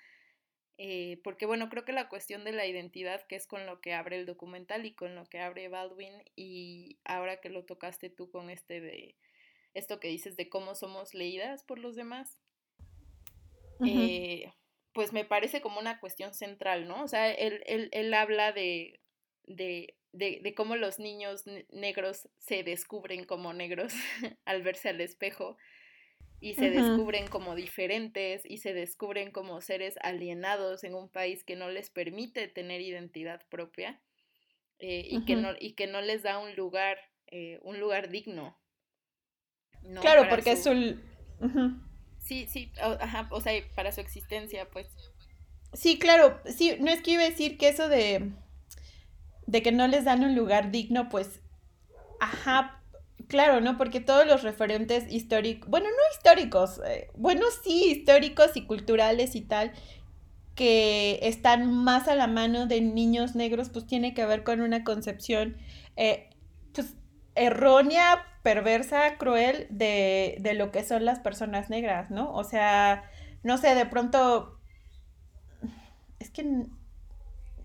[0.78, 3.94] eh, porque bueno, creo que la cuestión de la identidad, que es con lo que
[3.94, 8.32] abre el documental y con lo que abre Baldwin, y ahora que lo tocaste tú
[8.32, 9.16] con este de
[9.74, 12.40] esto que dices de cómo somos leídas por los demás,
[13.86, 14.52] eh,
[14.94, 17.04] pues me parece como una cuestión central, ¿no?
[17.04, 19.02] O sea, él, él, él habla de,
[19.46, 23.94] de, de, de, cómo los niños negros se descubren como negros
[24.46, 25.58] al verse al espejo
[26.44, 31.56] y se descubren como diferentes y se descubren como seres alienados en un país que
[31.56, 34.02] no les permite tener identidad propia
[34.80, 38.60] eh, y, que no, y que no les da un lugar, eh, un lugar digno.
[40.02, 41.02] Claro, porque es un...
[42.20, 44.88] Sí, sí, ajá, o sea, para su existencia, pues.
[45.72, 48.34] Sí, claro, sí, no es que iba a decir que eso de,
[49.48, 51.40] de que no les dan un lugar digno, pues,
[52.20, 52.83] ajá,
[53.34, 53.80] claro, ¿no?
[53.80, 59.42] Porque todos los referentes históricos, bueno, no históricos, eh, bueno, sí, históricos y culturales y
[59.42, 59.72] tal,
[60.54, 64.84] que están más a la mano de niños negros, pues tiene que ver con una
[64.84, 65.58] concepción,
[65.96, 66.30] eh,
[66.76, 66.94] pues,
[67.34, 72.32] errónea, perversa, cruel de, de lo que son las personas negras, ¿no?
[72.36, 73.10] O sea,
[73.42, 74.60] no sé, de pronto,
[76.20, 76.46] es que,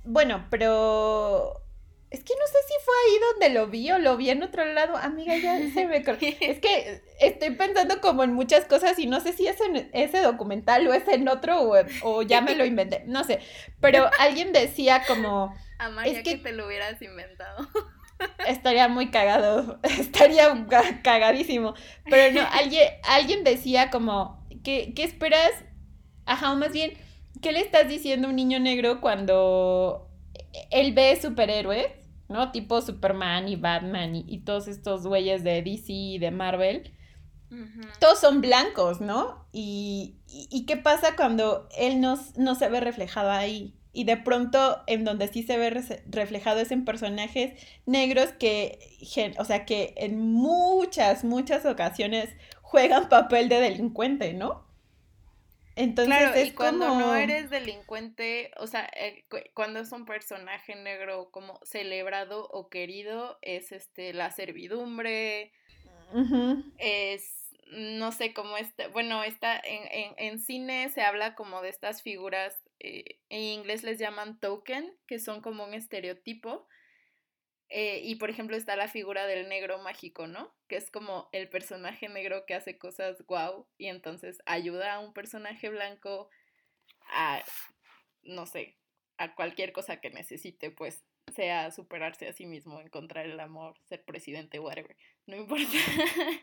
[0.03, 1.63] bueno, pero
[2.11, 2.78] es que no sé si
[3.09, 4.97] ahí donde lo vi o lo vi en otro lado.
[4.97, 5.99] Amiga, ya se me...
[6.41, 10.21] Es que estoy pensando como en muchas cosas y no sé si es en ese
[10.21, 13.05] documental o es en otro o, o ya me lo inventé.
[13.07, 13.41] No sé.
[13.81, 15.55] Pero alguien decía como...
[15.79, 17.69] Amaya, es que, te lo hubieras inventado.
[18.47, 19.79] Estaría muy cagado.
[19.83, 20.67] Estaría
[21.03, 21.75] cagadísimo.
[22.11, 24.47] Pero no, alguien, alguien decía como...
[24.65, 25.53] ¿qué, ¿Qué esperas?
[26.27, 26.93] Ajá, o más bien,
[27.41, 30.09] ¿qué le estás diciendo a un niño negro cuando
[30.71, 31.87] él ve superhéroes,
[32.29, 32.53] ¿no?
[32.53, 36.93] Tipo Superman y Batman y, todos estos güeyes de DC y de Marvel.
[37.99, 39.47] Todos son blancos, ¿no?
[39.53, 43.75] Y, y, qué pasa cuando él no, no, se ve reflejado ahí?
[43.95, 45.71] Y de pronto en donde sí se ve
[46.07, 48.79] reflejado es en personajes negros que,
[49.39, 52.29] o sea, que en muchas, muchas ocasiones
[52.61, 54.68] juegan papel de delincuente, ¿no?
[55.79, 61.31] Entonces claro, y cuando no eres delincuente, o sea, eh, cuando es un personaje negro
[61.31, 65.53] como celebrado o querido, es este la servidumbre,
[66.79, 71.69] es, no sé, cómo está, bueno, está en, en, en, cine se habla como de
[71.69, 76.67] estas figuras, eh, en inglés les llaman token, que son como un estereotipo,
[77.71, 80.55] eh, y por ejemplo está la figura del negro mágico, ¿no?
[80.69, 85.13] Que es como el personaje negro que hace cosas guau y entonces ayuda a un
[85.13, 86.31] personaje blanco
[87.11, 87.43] a,
[88.23, 88.79] no sé,
[89.19, 91.05] a cualquier cosa que necesite, pues
[91.35, 95.67] sea superarse a sí mismo, encontrar el amor, ser presidente, whatever, no importa.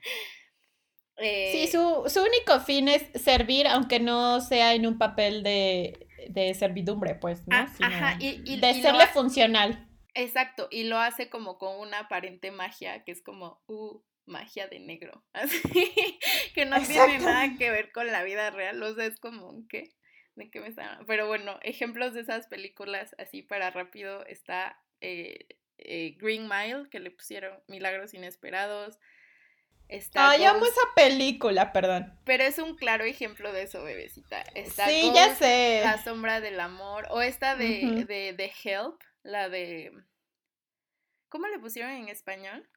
[1.18, 6.08] sí, eh, su, su, único fin es servir, aunque no sea en un papel de,
[6.30, 7.56] de servidumbre, pues, ¿no?
[7.56, 9.85] Ah, ajá, y, de serle funcional.
[10.16, 14.80] Exacto, y lo hace como con una aparente magia que es como, uh, magia de
[14.80, 15.62] negro, así,
[16.54, 19.94] que no tiene nada que ver con la vida real, o sea, es como, ¿qué?
[20.36, 21.06] ¿De qué me están?
[21.06, 25.48] Pero bueno, ejemplos de esas películas así para rápido está eh,
[25.78, 29.00] eh, Green Mile, que le pusieron Milagros Inesperados.
[29.88, 32.12] Está Ay, amo esa película, perdón.
[32.26, 34.42] Pero es un claro ejemplo de eso, bebecita.
[34.56, 35.82] Está sí, ya sé.
[35.84, 37.08] La sombra del amor.
[37.12, 39.92] O esta de, de, de Help, la de...
[41.30, 42.70] ¿Cómo le pusieron en español?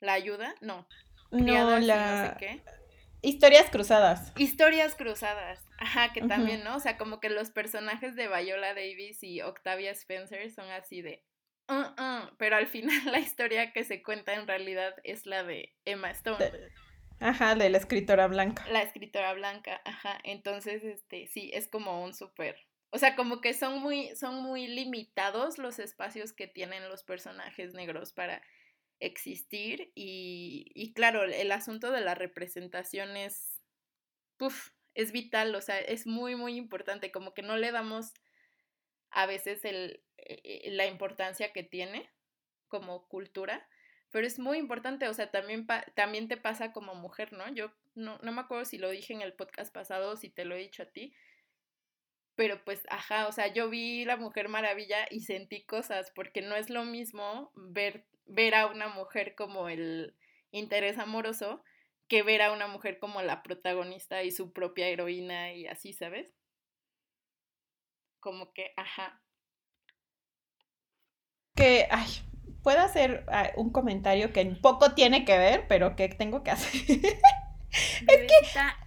[0.00, 0.54] ¿La ayuda?
[0.60, 0.86] No.
[1.30, 2.22] no, la...
[2.22, 2.62] No sé qué.
[3.22, 4.32] Historias cruzadas.
[4.36, 5.64] Historias cruzadas.
[5.78, 6.76] Ajá, que también, ¿no?
[6.76, 11.24] O sea, como que los personajes de Viola Davis y Octavia Spencer son así de...
[11.68, 15.74] Uh, uh", pero al final la historia que se cuenta en realidad es la de
[15.86, 16.44] Emma Stone.
[17.20, 18.66] ajá, de la escritora blanca.
[18.68, 20.18] La escritora blanca, ajá.
[20.24, 22.56] Entonces, este, sí, es como un súper
[22.94, 27.74] o sea, como que son muy, son muy limitados los espacios que tienen los personajes
[27.74, 28.40] negros para
[29.00, 33.60] existir y, y claro, el asunto de la representación es,
[34.94, 38.14] es vital, o sea, es muy, muy importante, como que no le damos
[39.10, 42.08] a veces el, eh, la importancia que tiene
[42.68, 43.68] como cultura,
[44.12, 47.52] pero es muy importante, o sea, también, también te pasa como mujer, ¿no?
[47.52, 50.44] Yo no, no me acuerdo si lo dije en el podcast pasado o si te
[50.44, 51.12] lo he dicho a ti,
[52.36, 56.56] pero pues, ajá, o sea, yo vi La Mujer Maravilla y sentí cosas, porque no
[56.56, 60.16] es lo mismo ver, ver a una mujer como el
[60.50, 61.62] interés amoroso
[62.08, 66.34] que ver a una mujer como la protagonista y su propia heroína y así, ¿sabes?
[68.20, 69.22] Como que, ajá.
[71.54, 72.08] Que, ay,
[72.62, 76.80] puedo hacer ah, un comentario que poco tiene que ver, pero que tengo que hacer.
[76.90, 78.34] es que...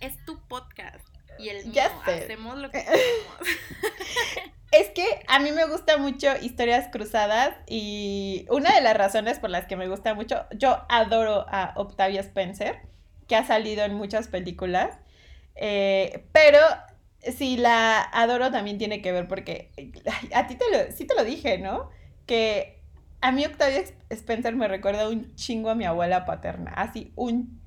[0.01, 1.06] Es tu podcast
[1.39, 2.84] y el ya hacemos lo que
[4.71, 5.17] queremos.
[5.28, 9.76] a mí me gusta mucho historias cruzadas y una de las razones por las que
[9.76, 12.82] me gusta mucho, yo adoro a Octavia Spencer,
[13.28, 14.97] que ha salido en muchas películas,
[15.56, 16.60] eh, pero
[17.21, 19.71] sí la adoro también tiene que ver porque
[20.34, 21.89] a ti te lo, sí te lo dije, ¿no?
[22.26, 22.82] Que
[23.21, 27.62] a mí Octavia Spencer me recuerda un chingo a mi abuela paterna, así un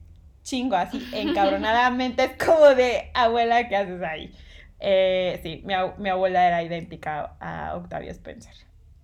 [0.51, 4.35] chingo, así encabronadamente, es como de abuela, ¿qué haces ahí?
[4.81, 8.55] Eh, sí, mi, abuela era idéntica a Octavia Spencer.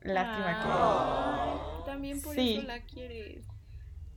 [0.03, 1.85] Lástima que.
[1.85, 3.45] También por eso la quieres.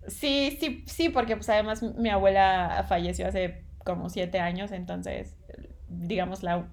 [0.07, 5.35] Sí, sí, sí, porque pues además mi abuela falleció hace como siete años, entonces,
[5.87, 6.67] digamos, la...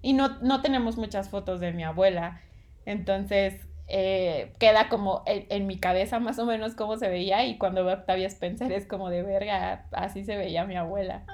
[0.00, 2.40] Y no, no tenemos muchas fotos de mi abuela,
[2.86, 7.84] entonces eh, queda como en, mi cabeza más o menos cómo se veía y cuando
[7.84, 11.24] veo a Octavia Spencer es como de verga, así se veía mi abuela.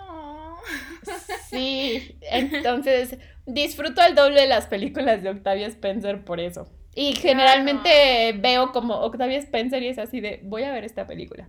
[1.49, 6.69] Sí, entonces disfruto el doble de las películas de Octavia Spencer por eso.
[6.95, 11.49] Y generalmente veo como Octavia Spencer y es así de, voy a ver esta película.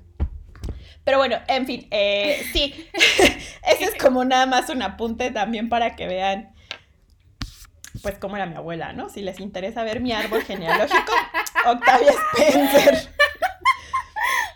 [1.03, 5.95] Pero bueno, en fin, eh, sí, ese es como nada más un apunte también para
[5.95, 6.54] que vean,
[8.05, 9.09] pues, cómo era mi abuela, ¿no?
[9.09, 11.11] Si les interesa ver mi árbol genealógico,
[11.65, 12.93] Octavia Spencer.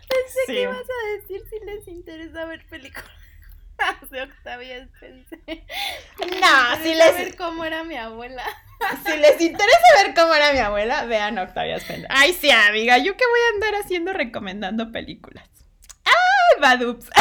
[0.08, 3.10] Pensé que ibas a decir si les interesa ver películas
[4.12, 5.40] de Octavia Spencer.
[6.40, 7.16] No, si les...
[7.16, 8.44] ver cómo era mi abuela.
[9.04, 12.08] Si les interesa ver cómo era mi abuela, vean Octavia Spencer.
[12.12, 15.50] Ay, sí, amiga, yo qué voy a andar haciendo recomendando películas.
[16.06, 17.10] ¡Ay, Badups!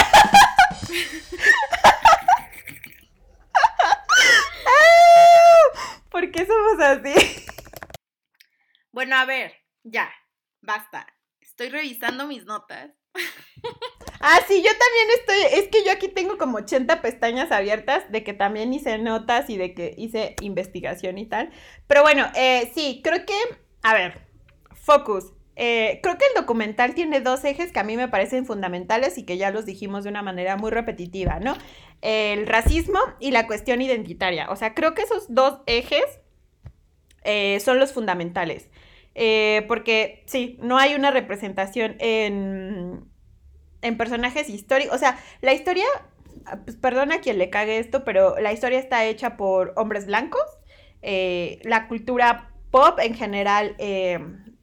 [6.10, 7.14] ¿Por qué somos así?
[8.90, 9.52] Bueno, a ver,
[9.84, 10.10] ya,
[10.60, 11.06] basta.
[11.40, 12.90] Estoy revisando mis notas.
[14.20, 18.24] Ah, sí, yo también estoy, es que yo aquí tengo como 80 pestañas abiertas de
[18.24, 21.52] que también hice notas y de que hice investigación y tal.
[21.86, 23.38] Pero bueno, eh, sí, creo que,
[23.84, 24.26] a ver,
[24.74, 25.32] focus.
[25.58, 29.24] Eh, creo que el documental tiene dos ejes que a mí me parecen fundamentales y
[29.24, 31.56] que ya los dijimos de una manera muy repetitiva, ¿no?
[32.00, 34.48] El racismo y la cuestión identitaria.
[34.50, 36.04] O sea, creo que esos dos ejes
[37.24, 38.68] eh, son los fundamentales.
[39.66, 43.08] porque sí, no hay una representación en,
[43.82, 44.94] en personajes históricos.
[44.94, 45.86] O sea, la historia,
[46.64, 50.42] pues, perdona quien le cague esto, pero la historia está hecha por hombres blancos.
[51.02, 54.18] Eh, la cultura pop en general, eh,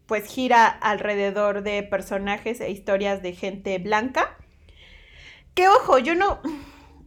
[0.05, 4.37] pues gira alrededor de personajes e historias de gente blanca.
[5.53, 6.41] Que ojo, yo no.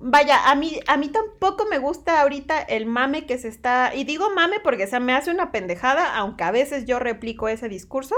[0.01, 3.95] Vaya, a mí, a mí tampoco me gusta ahorita el mame que se está.
[3.95, 7.69] Y digo mame porque se me hace una pendejada, aunque a veces yo replico ese
[7.69, 8.15] discurso.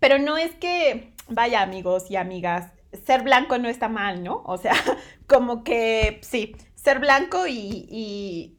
[0.00, 2.72] Pero no es que vaya amigos y amigas,
[3.04, 4.42] ser blanco no está mal, ¿no?
[4.44, 4.74] O sea,
[5.26, 8.53] como que sí, ser blanco y, y,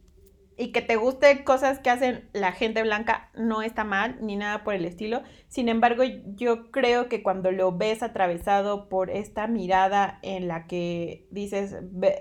[0.56, 4.64] y, que te guste cosas que hacen la gente blanca no está mal, ni nada
[4.64, 5.22] por el estilo.
[5.48, 6.02] Sin embargo,
[6.34, 11.76] yo creo que cuando lo ves atravesado por esta mirada en la que dices,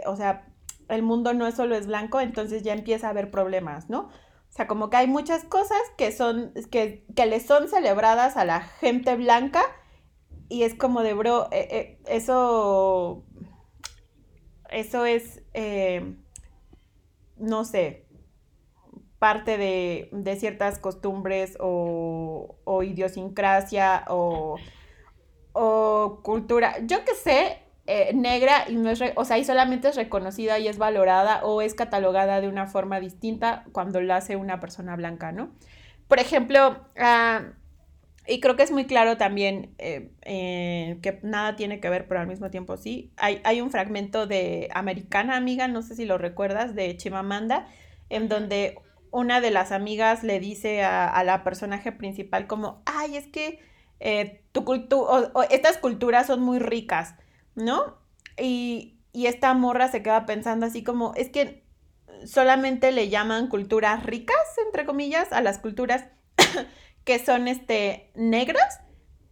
[0.05, 0.47] o sea,
[0.89, 4.09] el mundo no solo es blanco, entonces ya empieza a haber problemas, ¿no?
[4.49, 8.45] O sea, como que hay muchas cosas que son, que, que le son celebradas a
[8.45, 9.63] la gente blanca,
[10.49, 13.25] y es como de, bro, eh, eh, eso,
[14.69, 16.15] eso es, eh,
[17.37, 18.04] no sé,
[19.25, 24.57] parte de, ciertas costumbres o, o idiosincrasia o,
[25.51, 27.57] o, cultura, yo qué sé,
[28.13, 31.73] negra y no es, o sea, y solamente es reconocida y es valorada o es
[31.73, 35.49] catalogada de una forma distinta cuando la hace una persona blanca, ¿no?
[36.07, 37.45] Por ejemplo, uh,
[38.27, 42.19] y creo que es muy claro también eh, eh, que nada tiene que ver, pero
[42.19, 43.11] al mismo tiempo sí.
[43.17, 47.65] Hay, hay, un fragmento de Americana Amiga, no sé si lo recuerdas, de Chimamanda,
[48.09, 48.77] en donde
[49.15, 53.59] una de las amigas le dice a, la personaje principal como, ay, es que
[54.01, 57.15] eh, tu cultura, estas culturas son muy ricas,
[57.55, 57.97] ¿no?
[58.37, 61.63] Y, y esta morra se queda pensando así como, es que
[62.25, 66.03] solamente le llaman culturas ricas, entre comillas, a las culturas
[67.05, 68.81] que son este, negras,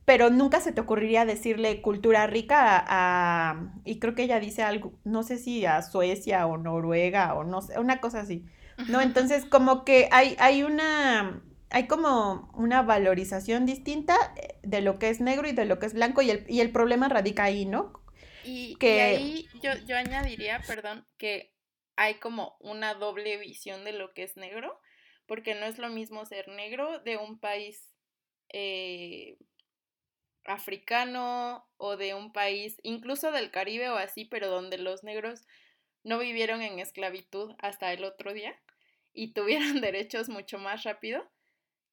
[0.05, 4.93] pero nunca se te ocurriría decirle cultura rica a, y creo que ella dice algo,
[5.03, 8.45] no sé si a Suecia o Noruega o no sé, una cosa así,
[8.87, 9.01] ¿no?
[9.01, 15.09] Entonces como que hay, hay una, hay como una valorización distinta eh, de lo que
[15.09, 17.65] es negro y de lo que es blanco y el, y el problema radica ahí,
[17.65, 17.93] ¿no?
[18.43, 18.95] Y, que...
[18.95, 21.53] y ahí yo, yo añadiría, perdón, que
[21.95, 24.79] hay como una doble visión de lo que es negro
[25.25, 27.93] porque no es lo mismo ser negro de un país
[28.49, 29.37] eh,
[30.45, 35.45] africano o de un país, incluso del Caribe o así, pero donde los negros
[36.03, 38.59] no vivieron en esclavitud hasta el otro día.
[39.15, 41.29] y tuvieran derechos mucho más rápido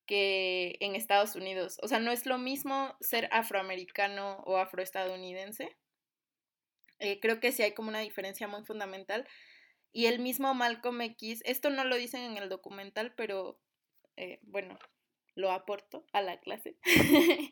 [0.06, 1.78] que en Estados Unidos.
[1.82, 5.76] O sea, no es lo mismo ser afroamericano o afroestadounidense.
[6.98, 9.28] Eh, creo que sí hay como una diferencia muy fundamental.
[9.92, 13.60] Y el mismo Malcolm X, esto no lo dicen en el documental, pero
[14.16, 14.78] eh, bueno,
[15.34, 16.76] lo aporto a la clase.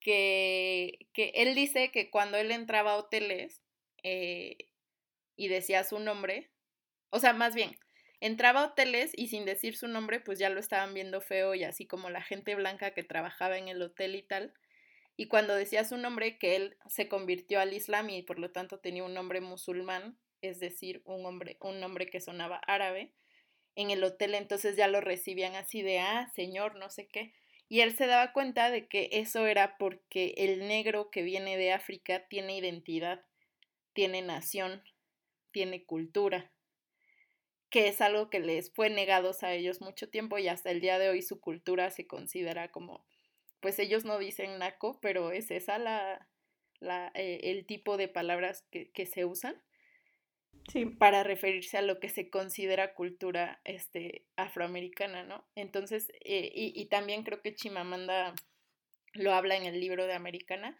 [0.00, 3.62] que, que, él dice que cuando él entraba a hoteles
[4.02, 4.56] eh,
[5.36, 6.50] y decía su nombre,
[7.10, 7.78] o sea, más bien,
[8.20, 11.64] entraba a hoteles y sin decir su nombre, pues ya lo estaban viendo feo y
[11.64, 14.54] así como la gente blanca que trabajaba en el hotel y tal.
[15.16, 18.78] Y cuando decía su nombre, que él se convirtió al Islam y por lo tanto
[18.78, 23.12] tenía un nombre musulmán, es decir, un, hombre, un nombre que sonaba árabe,
[23.74, 27.32] en el hotel entonces ya lo recibían así de, ah, señor, no sé qué.
[27.68, 31.72] Y él se daba cuenta de que eso era porque el negro que viene de
[31.72, 33.24] África tiene identidad,
[33.94, 34.82] tiene nación,
[35.52, 36.50] tiene cultura,
[37.70, 40.98] que es algo que les fue negado a ellos mucho tiempo y hasta el día
[40.98, 43.06] de hoy su cultura se considera como,
[43.60, 46.28] pues ellos no dicen naco, pero es esa la,
[46.80, 49.62] la eh, el tipo de palabras que, que se usan
[50.70, 50.84] sí.
[50.86, 55.44] para referirse a lo que se considera cultura este, afroamericana, ¿no?
[55.54, 58.34] Entonces, eh, y, y, también creo que Chimamanda
[59.14, 60.78] lo habla en el libro de Americana,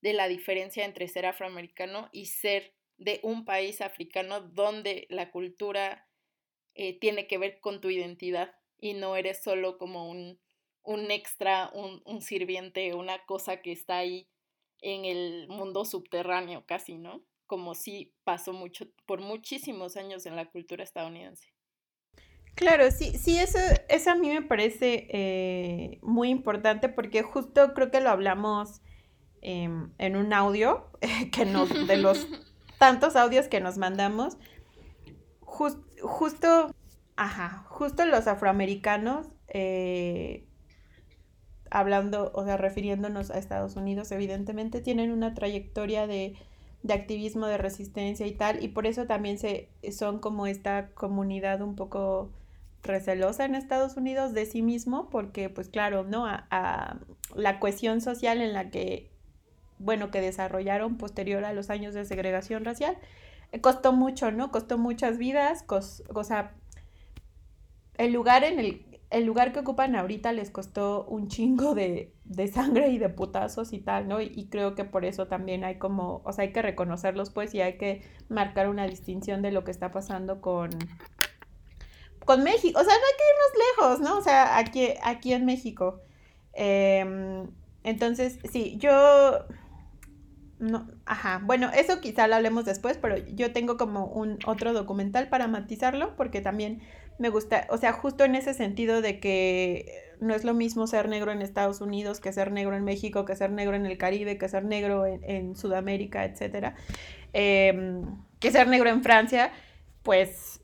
[0.00, 6.08] de la diferencia entre ser afroamericano y ser de un país africano donde la cultura
[6.74, 10.38] eh, tiene que ver con tu identidad y no eres solo como un,
[10.82, 14.28] un extra, un, un sirviente, una cosa que está ahí
[14.80, 17.24] en el mundo subterráneo casi, ¿no?
[17.50, 21.52] como sí pasó mucho, por muchísimos años en la cultura estadounidense.
[22.54, 27.90] Claro, sí, sí, eso, eso a mí me parece eh, muy importante porque justo creo
[27.90, 28.82] que lo hablamos
[29.42, 30.92] em, en un audio,
[31.32, 32.28] que nos, de los
[32.80, 34.38] tantos audios que nos mandamos,
[35.40, 36.74] justo,
[37.14, 40.46] ajá, justo los afroamericanos, eh,
[41.70, 46.36] hablando, o sea, refiriéndonos a Estados Unidos, evidentemente tienen una trayectoria de
[46.82, 51.60] de activismo, de resistencia y tal, y por eso también se, son como esta comunidad
[51.60, 52.30] un poco
[52.82, 56.26] recelosa en Estados Unidos de sí mismo, porque pues claro, ¿no?
[56.26, 56.98] A,
[57.34, 59.09] la cohesión social en la que,
[59.80, 62.96] bueno, que desarrollaron posterior a los años de segregación racial,
[63.52, 64.50] eh, costó mucho, ¿no?
[64.52, 66.54] Costó muchas vidas, o sea,
[67.98, 72.12] el lugar en el el lugar que ocupan ahorita les costó un chingo de,
[72.52, 74.20] sangre y de putazos y tal, ¿no?
[74.20, 77.60] Y, creo que por eso también hay como, o sea, hay que reconocerlos pues y
[77.60, 80.70] hay que marcar una distinción de lo que está pasando con,
[82.24, 82.78] con México.
[82.80, 84.18] O sea, no hay que irnos lejos, ¿no?
[84.18, 86.00] O sea, aquí, aquí en México.
[86.52, 87.48] Em,
[87.82, 89.44] entonces, sí, yo...
[90.60, 95.28] No, ajá, bueno, eso quizá lo hablemos después, pero yo tengo como un otro documental
[95.30, 96.82] para matizarlo, porque también
[97.18, 99.86] me gusta, o sea, justo en ese sentido de que
[100.20, 103.36] no es lo mismo ser negro en Estados Unidos que ser negro en México, que
[103.36, 106.74] ser negro en el Caribe, que ser negro en, Sudamérica, etcétera,
[107.32, 108.02] em,
[108.38, 109.52] que ser negro en Francia,
[110.02, 110.60] pues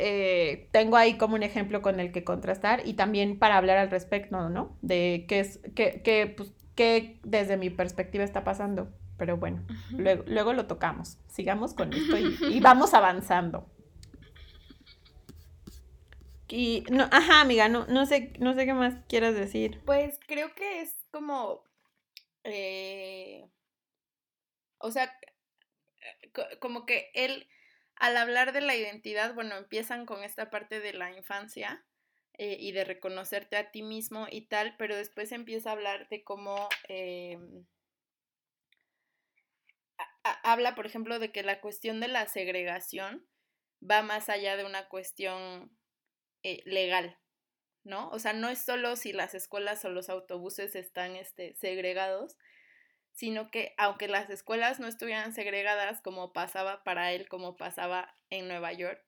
[0.00, 3.90] eh, tengo ahí como un ejemplo con el que contrastar y también para hablar al
[3.90, 4.76] respecto, ¿no?
[4.82, 8.88] De qué es, qué, pues, qué desde mi perspectiva está pasando.
[9.18, 11.18] Pero bueno, luego, luego, lo tocamos.
[11.28, 12.16] Sigamos con esto
[12.50, 13.70] y vamos avanzando.
[16.48, 19.80] Y no, ajá, amiga, no, no sé, no sé qué más quieras decir.
[19.84, 21.64] Pues creo que es como
[22.48, 23.50] eh,
[24.78, 25.12] o sea,
[26.60, 27.48] como que él,
[27.96, 31.84] al hablar de la identidad, bueno, empiezan con esta parte de la infancia
[32.34, 36.22] eh, y de reconocerte a ti mismo y tal, pero después empieza a hablar de
[36.22, 37.66] cómo em,
[40.42, 43.26] habla, por ejemplo, de que la cuestión de la segregación
[43.82, 45.76] va más allá de una cuestión
[46.42, 47.18] eh, legal,
[47.84, 48.08] ¿no?
[48.10, 52.36] O sea, no es solo si las escuelas o los autobuses están este, segregados,
[53.12, 58.48] sino que aunque las escuelas no estuvieran segregadas como pasaba para él, como pasaba en
[58.48, 59.02] Nueva York,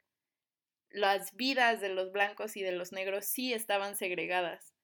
[0.91, 4.75] las vidas de los blancos y de los negros sí estaban segregadas,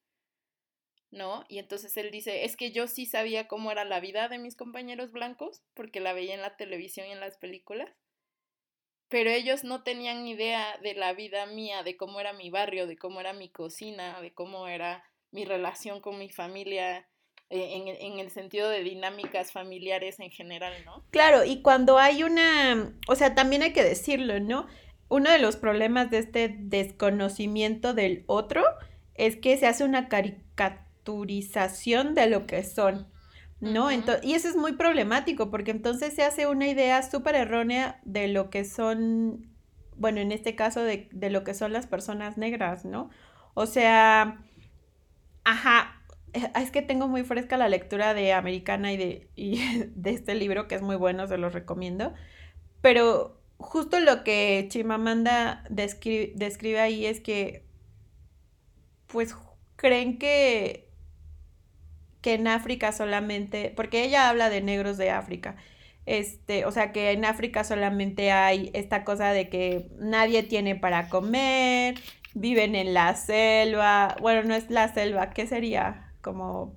[1.11, 1.45] ¿no?
[1.47, 4.55] Y entonces él dice, es que yo sí sabía cómo era la vida de mis
[4.55, 7.89] compañeros blancos, porque la veía en la televisión y en las películas,
[9.09, 12.97] pero ellos no tenían idea de la vida mía, de cómo era mi barrio, de
[12.97, 17.07] cómo era mi cocina, de cómo era mi relación con mi familia,
[17.49, 21.05] eh, en, en, el sentido de dinámicas familiares en general, ¿no?
[21.11, 24.67] Claro, y cuando hay una, o sea, también hay que decirlo, ¿no?
[25.07, 28.63] Uno de los problemas de este desconocimiento del otro
[29.13, 30.09] es que se hace una
[31.05, 33.07] caricaturización de lo que son.
[33.61, 33.89] ¿no?
[34.21, 38.49] y eso es muy problemático porque entonces se hace una idea súper errónea de lo
[38.49, 39.55] que son
[39.97, 43.09] bueno, en este caso de, de lo que son las personas negras, ¿no?
[43.53, 44.43] O sea,
[45.45, 46.01] ajá,
[46.33, 49.59] eh, es que tengo muy fresca la lectura de Americana y de, y
[49.95, 52.13] de este libro, que es muy bueno, se los recomiendo.
[52.81, 57.65] Pero justo lo que Chimamanda describe, describe ahí es que,
[59.07, 59.35] pues,
[59.75, 60.84] creen que,
[62.25, 65.57] que en África solamente, porque ella habla de negros de África,
[66.07, 71.07] este, o sea que en África solamente hay esta cosa de que nadie tiene para
[71.07, 71.93] comer,
[72.33, 76.15] viven en la selva, bueno, no es la selva, ¿qué sería?
[76.23, 76.75] Como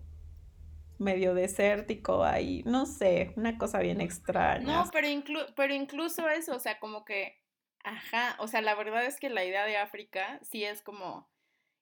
[0.99, 4.66] medio desértico ahí, no sé, una cosa bien extraña.
[4.66, 5.09] No, pero,
[5.57, 7.40] pero incluso eso, o sea, como que,
[7.84, 11.26] ajá, o sea, la verdad es que la idea de África sí es como,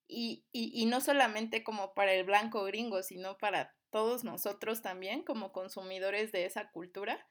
[0.08, 5.22] y, y, y no solamente como para el blanco gringo, sino para todos nosotros también
[5.22, 7.26] como consumidores de esa cultura.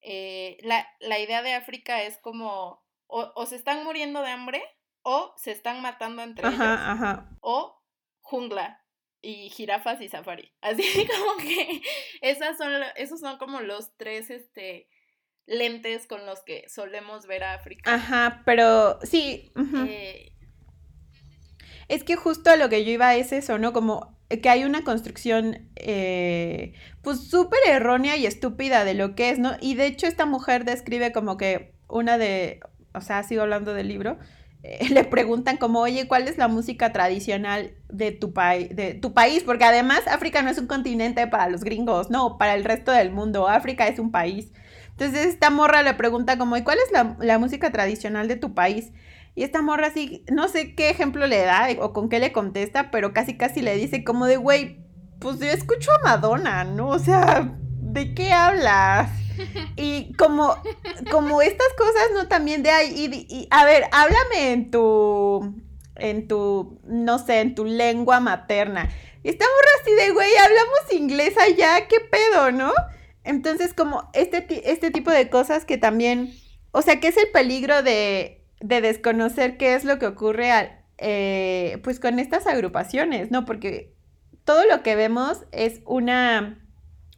[0.00, 4.62] Eh, la, la, idea de África es como, o, o, se están muriendo de hambre,
[5.02, 7.30] o se están matando entre ellos, ajá.
[7.40, 7.82] o
[8.20, 8.84] jungla
[9.22, 10.54] y jirafas y safari.
[10.60, 11.82] Así como que
[12.20, 14.88] esas son, esos son como los tres, este,
[15.46, 17.94] lentes con los que solemos ver a África.
[17.94, 19.52] Ajá, pero sí.
[19.88, 20.33] Eh,
[21.88, 23.72] es que justo a lo que yo iba es eso, ¿no?
[23.72, 26.72] Como que hay una construcción, eh,
[27.02, 29.52] pues súper errónea y estúpida de lo que es, ¿no?
[29.60, 32.60] Y de hecho esta mujer describe como que una de,
[32.94, 34.18] o sea, sigo hablando del libro,
[34.90, 38.32] le preguntan como, oye, ¿cuál es la música tradicional de tu,
[38.70, 39.42] de tu país?
[39.44, 43.10] Porque además África no es un continente para los gringos, no, para el resto del
[43.10, 44.52] mundo, África es un país.
[44.90, 48.92] Entonces esta morra le pregunta como, ¿y cuál es la música tradicional de tu país?
[49.34, 52.90] Y esta morra así, no sé qué ejemplo le da o con qué le contesta,
[52.90, 54.84] pero casi casi le dice como de, güey,
[55.18, 56.88] pues yo escucho a Madonna, ¿no?
[56.88, 59.10] O sea, ¿de qué hablas?
[59.76, 60.56] Y como,
[61.10, 62.28] como estas cosas, ¿no?
[62.28, 65.60] También de ahí, y, a ver, háblame en tu,
[65.96, 68.90] en tu, no sé, en tu lengua materna.
[69.24, 72.72] Y estamos así de, güey, hablamos inglés allá, ¿qué pedo, no?
[73.24, 76.32] Entonces, como este, este tipo de cosas que también,
[76.70, 80.80] o sea, que es el peligro de, de desconocer qué es lo que ocurre al,
[80.98, 83.44] eh, pues con estas agrupaciones, ¿no?
[83.44, 83.94] Porque
[84.44, 86.64] todo lo que vemos es una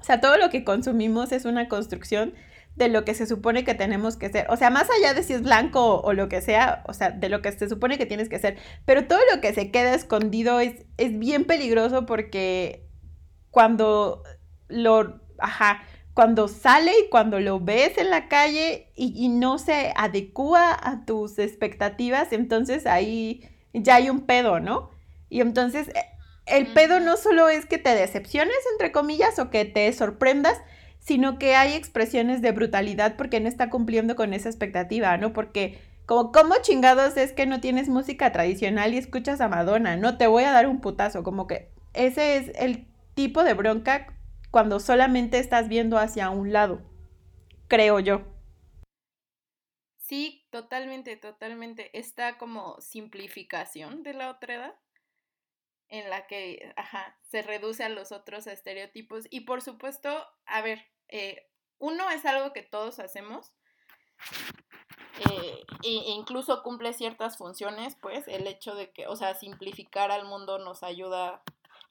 [0.00, 2.34] o sea, todo lo que consumimos es una construcción
[2.76, 4.46] de lo que se supone que tenemos que ser.
[4.50, 7.28] O sea, más allá de si es blanco o, lo que sea, o sea, de
[7.28, 8.58] lo que se supone que tienes que ser.
[8.84, 12.86] Pero todo lo que se queda escondido es, es bien peligroso porque
[13.50, 14.22] cuando
[14.68, 15.82] lo, ajá,
[16.16, 21.04] cuando sale y cuando lo ves en la calle y, y no se adecua a
[21.04, 24.88] tus expectativas, entonces ahí ya hay un pedo, ¿no?
[25.28, 25.90] Y entonces
[26.46, 30.58] el pedo no solo es que te decepciones, entre comillas, o que te sorprendas,
[31.00, 35.34] sino que hay expresiones de brutalidad porque no está cumpliendo con esa expectativa, ¿no?
[35.34, 39.98] Porque como, ¿cómo chingados es que no tienes música tradicional y escuchas a Madonna?
[39.98, 44.15] No te voy a dar un putazo, como que ese es el tipo de bronca
[44.56, 46.80] cuando solamente estás viendo hacia un lado,
[47.68, 48.22] creo yo.
[49.98, 51.90] Sí, totalmente, totalmente.
[51.92, 54.74] Esta como simplificación de la otra edad
[55.88, 59.26] en la que, ajá, se reduce a los otros estereotipos.
[59.28, 63.52] Y por supuesto, a ver, eh, uno es algo que todos hacemos,
[65.30, 70.24] eh, e incluso cumple ciertas funciones, pues el hecho de que, o sea, simplificar al
[70.24, 71.42] mundo nos ayuda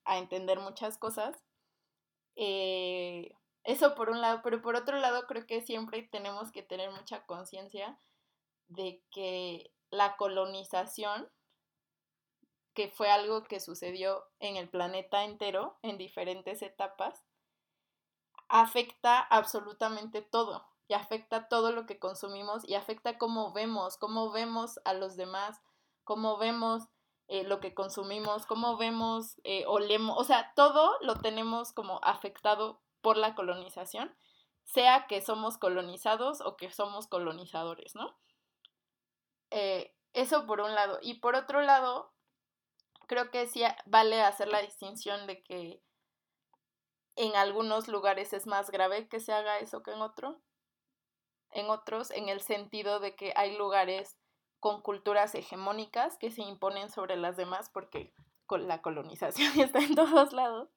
[0.03, 1.45] a entender muchas cosas.
[2.35, 6.91] Eh, eso por un lado, pero por otro lado creo que siempre tenemos que tener
[6.91, 7.99] mucha conciencia
[8.67, 11.29] de que la colonización
[12.75, 17.23] que fue algo que sucedió en el planeta entero en diferentes etapas,
[18.49, 24.79] afecta absolutamente todo y afecta todo lo que consumimos y afecta cómo vemos, cómo vemos
[24.83, 25.61] a los demás,
[26.03, 26.83] cómo vemos
[27.27, 32.81] eh, lo que consumimos, cómo vemos, eh, olemos, o sea, todo lo tenemos como afectado
[33.01, 34.15] por la colonización,
[34.63, 38.15] sea que somos colonizados o que somos colonizadores, ¿no?
[39.51, 40.99] Eh, eso por un lado.
[41.01, 42.13] Y por otro lado,
[43.07, 45.83] creo que sí vale hacer la distinción de que
[47.15, 50.41] en algunos lugares es más grave que se haga eso que en otro.
[51.51, 54.17] En otros, en el sentido de que hay lugares
[54.59, 58.13] con culturas hegemónicas que se imponen sobre las demás porque
[58.49, 60.69] la colonización está en todos lados.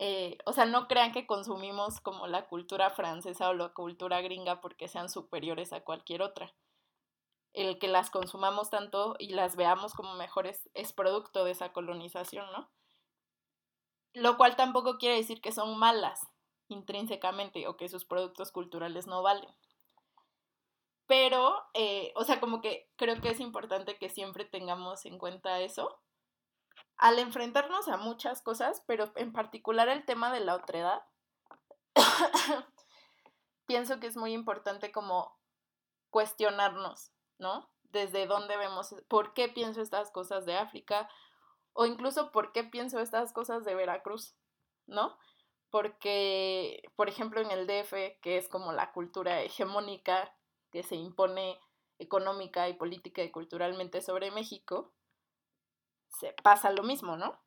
[0.00, 4.60] Eh, o sea, no crean que consumimos como la cultura francesa o la cultura gringa
[4.60, 6.54] porque sean superiores a cualquier otra
[7.52, 12.46] el que las consumamos tanto y las veamos como mejores es producto de esa colonización,
[12.52, 12.70] ¿no?
[14.14, 16.20] Lo cual tampoco quiere decir que son malas
[16.68, 19.52] intrínsecamente o que sus productos culturales no valen.
[21.08, 25.58] Pero, eh, o sea, como que creo que es importante que siempre tengamos en cuenta
[25.60, 26.00] eso
[26.98, 31.02] al enfrentarnos a muchas cosas, pero en particular el tema de la otredad,
[33.66, 35.38] pienso que es muy importante como
[36.10, 37.70] cuestionarnos, ¿no?
[37.84, 41.08] Desde dónde vemos, por qué pienso estas cosas de África
[41.72, 44.34] o incluso por qué pienso estas cosas de Veracruz,
[44.86, 45.16] ¿no?
[45.70, 50.34] Porque, por ejemplo, en el DF, que es como la cultura hegemónica
[50.70, 51.60] que se impone
[51.98, 54.92] económica y política y culturalmente sobre México,
[56.08, 57.40] se pasa lo mismo, ¿no?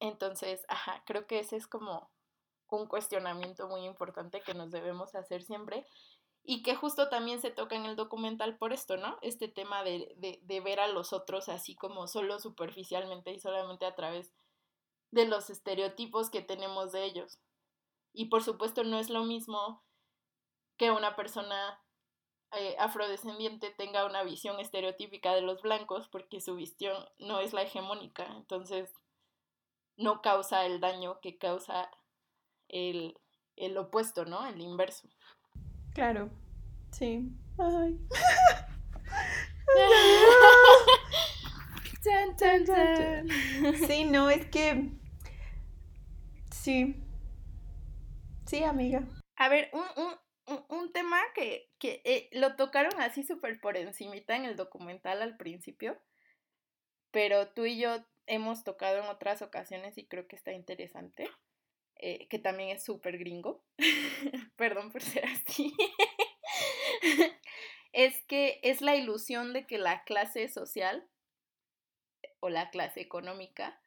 [0.00, 2.10] Entonces, ajá, creo que ese es como
[2.68, 5.86] un cuestionamiento muy importante que nos debemos hacer siempre
[6.42, 9.18] y que justo también se toca en el documental por esto, ¿no?
[9.22, 13.86] Este tema de, de, de ver a los otros así como solo superficialmente y solamente
[13.86, 14.34] a través
[15.10, 17.38] de los estereotipos que tenemos de ellos.
[18.12, 19.82] Y por supuesto no es lo mismo
[20.76, 21.80] que una persona
[22.52, 27.62] eh, afrodescendiente tenga una visión estereotípica de los blancos porque su visión no es la
[27.62, 28.92] hegemónica, entonces
[29.96, 31.90] no causa el daño que causa
[32.68, 33.16] el,
[33.56, 34.46] el opuesto, ¿no?
[34.46, 35.08] El inverso.
[35.94, 36.30] Claro,
[36.90, 37.28] sí.
[37.58, 37.98] Ay.
[43.86, 44.90] Sí, no, es que...
[46.50, 46.96] Sí.
[48.46, 49.02] Sí, amiga.
[49.36, 50.14] A ver, un, un,
[50.46, 55.36] un, tema que, que eh, lo tocaron así súper por encimita en el documental al
[55.36, 55.98] principio,
[57.10, 61.28] pero tú y yo hemos tocado en otras ocasiones y creo que está interesante,
[61.96, 63.64] eh, que también es súper gringo,
[64.56, 65.74] perdón por ser así,
[67.92, 71.08] es que es la ilusión de que la clase social
[72.40, 73.80] o la clase económica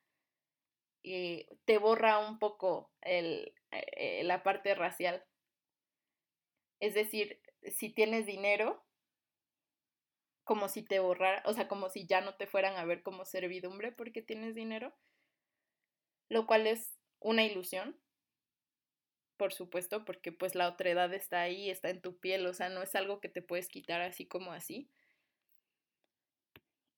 [1.04, 5.24] eh, te borra un poco la parte racial
[6.80, 8.84] es decir, si tienes dinero,
[10.44, 13.26] como si te borrara, o sea, como si ya no te fueran a ver como
[13.26, 14.96] servidumbre porque tienes dinero,
[16.30, 18.00] lo cual es una ilusión,
[19.38, 22.82] por supuesto, porque pues la otredad está ahí, está en tu piel, o sea, no
[22.82, 24.90] es algo que te puedes quitar así como así.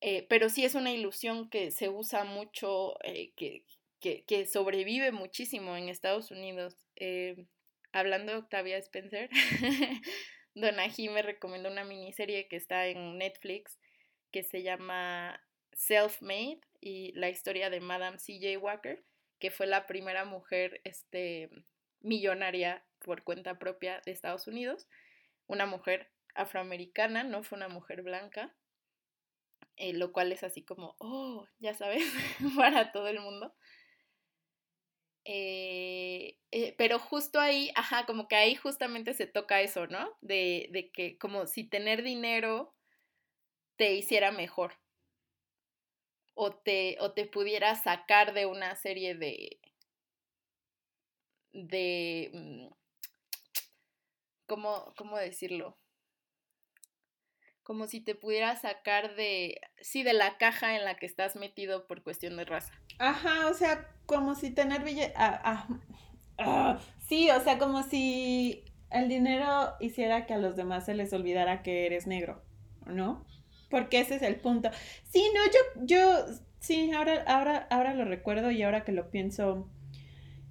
[0.01, 3.65] Eh, pero sí es una ilusión que se usa mucho, eh, que,
[3.99, 6.77] que, que, sobrevive muchísimo en Estados Unidos.
[6.95, 7.45] Eh,
[7.91, 9.29] hablando de Octavia Spencer,
[10.55, 13.79] Donají me recomendó una miniserie que está en Netflix
[14.31, 15.41] que se llama
[15.73, 18.59] Self-Made y la historia de Madame C.J.
[18.59, 19.03] Walker,
[19.39, 21.49] que fue la primera mujer este,
[22.01, 24.87] millonaria por cuenta propia de Estados Unidos,
[25.47, 28.53] una mujer afroamericana, no fue una mujer blanca,
[29.77, 32.03] eh, lo cual es así como, oh, ya sabes,
[32.57, 33.53] para todo el mundo.
[35.31, 40.17] Eh, eh, pero justo ahí, ajá, como que ahí justamente se toca eso, ¿no?
[40.21, 42.73] De, de que como si tener dinero
[43.77, 44.73] te hiciera mejor.
[46.33, 49.59] O te, o te pudiera sacar de una serie de.
[51.53, 52.31] de.
[52.33, 52.69] Mm,
[54.47, 55.77] ¿Cómo, cómo decirlo?
[57.69, 59.61] Como si te pudiera sacar de.
[59.79, 62.73] sí, de la caja en la que estás metido por cuestión de raza.
[62.97, 65.13] Ajá, o sea, como si tener billete...
[65.15, 65.67] Ah, ah,
[66.39, 71.13] ah, sí, o sea, como si el dinero hiciera que a los demás se les
[71.13, 72.41] olvidara que eres negro,
[72.87, 73.23] ¿no?
[73.69, 74.71] Porque ese es el punto.
[75.03, 76.25] Sí, no, yo, yo,
[76.59, 79.69] sí, ahora, ahora, ahora lo recuerdo y ahora que lo pienso...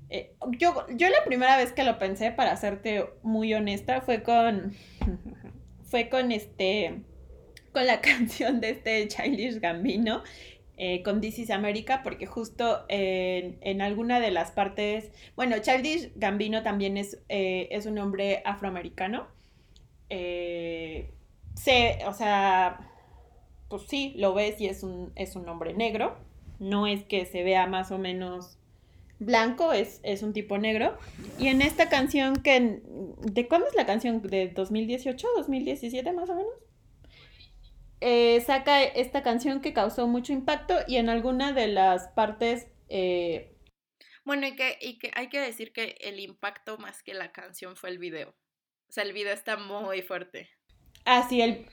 [0.09, 4.73] Eh, yo, yo la primera vez que lo pensé, para serte muy honesta, fue con...
[5.83, 7.08] fue con este...
[7.73, 10.23] con la canción de este Childish Gambino
[10.81, 16.63] eh, con This is America, porque justo en, alguna de las partes, bueno, Childish Gambino
[16.63, 19.27] también es, eh, es un hombre afroamericano.
[20.09, 21.11] Eh,
[22.07, 22.93] o sea,
[23.69, 26.17] pues sí, lo ves y es un, es un hombre negro.
[26.61, 28.59] No es que se vea más o menos
[29.19, 30.97] blanco, es, es un tipo negro.
[31.39, 32.81] Y en esta canción que...
[33.21, 34.23] ¿De cuándo es la canción?
[34.23, 35.27] ¿De 2018?
[35.39, 36.53] ¿2017 más o menos?
[38.01, 42.69] Eh, saca esta canción que causó mucho impacto y en alguna de las partes...
[42.89, 43.55] Eh,
[44.25, 47.77] bueno, y que, y que hay que decir que el impacto más que la canción
[47.77, 48.31] fue el video.
[48.89, 50.51] O sea, el video está muy fuerte.
[51.05, 51.67] Ah, sí, el,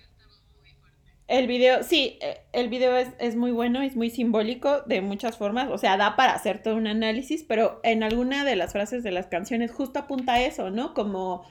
[1.27, 5.37] el video, sí, eh, el video es, es, muy bueno, es muy simbólico de muchas
[5.37, 9.03] formas, o sea, da para hacer todo un análisis, pero en alguna de las frases
[9.03, 10.93] de las canciones justo apunta a eso, ¿no?
[10.93, 11.43] Como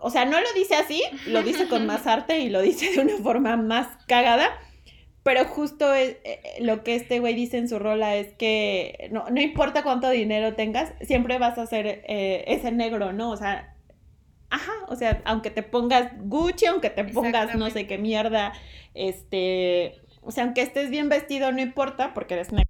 [0.00, 3.00] o sea, no lo dice así, lo dice con más arte y lo dice de
[3.00, 4.50] una forma más cagada.
[5.22, 9.26] Pero justo eh, eh, lo que este güey dice en su rola es que no,
[9.40, 13.30] importa cuánto dinero tengas, siempre vas a ser eh, ese negro, ¿no?
[13.30, 13.74] O sea,
[14.50, 18.54] Ajá, o sea, aunque te pongas Gucci, aunque te pongas no sé qué mierda,
[18.94, 22.64] este, o sea, aunque estés bien vestido no importa porque eres negro.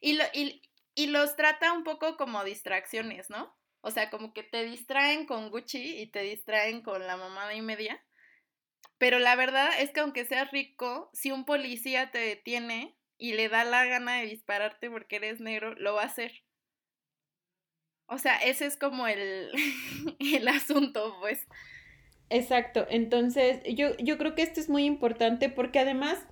[0.00, 0.62] Y,
[0.94, 3.56] y los trata un poco como distracciones, ¿no?
[3.80, 7.60] O sea, como que te distraen con Gucci y te distraen con la mamada y
[7.62, 8.00] media.
[8.98, 13.48] Pero la verdad es que aunque seas rico, si un policía te detiene y le
[13.48, 16.44] da la gana de dispararte porque eres negro, lo va a hacer.
[18.06, 19.50] O sea, ese es como el,
[20.20, 21.46] el asunto, pues.
[22.30, 22.86] Exacto.
[22.88, 26.26] Entonces, yo, yo creo que esto es muy importante porque además,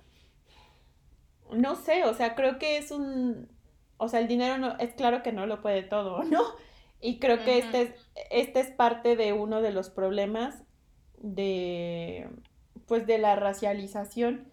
[1.51, 3.49] no sé, o sea, creo que es un,
[3.97, 6.41] o sea, el dinero no, es claro que no lo puede todo, ¿no?
[7.01, 7.91] Y creo que este es,
[8.31, 10.63] este es parte de uno de los problemas
[11.17, 12.27] de,
[12.87, 14.51] pues, de la racialización,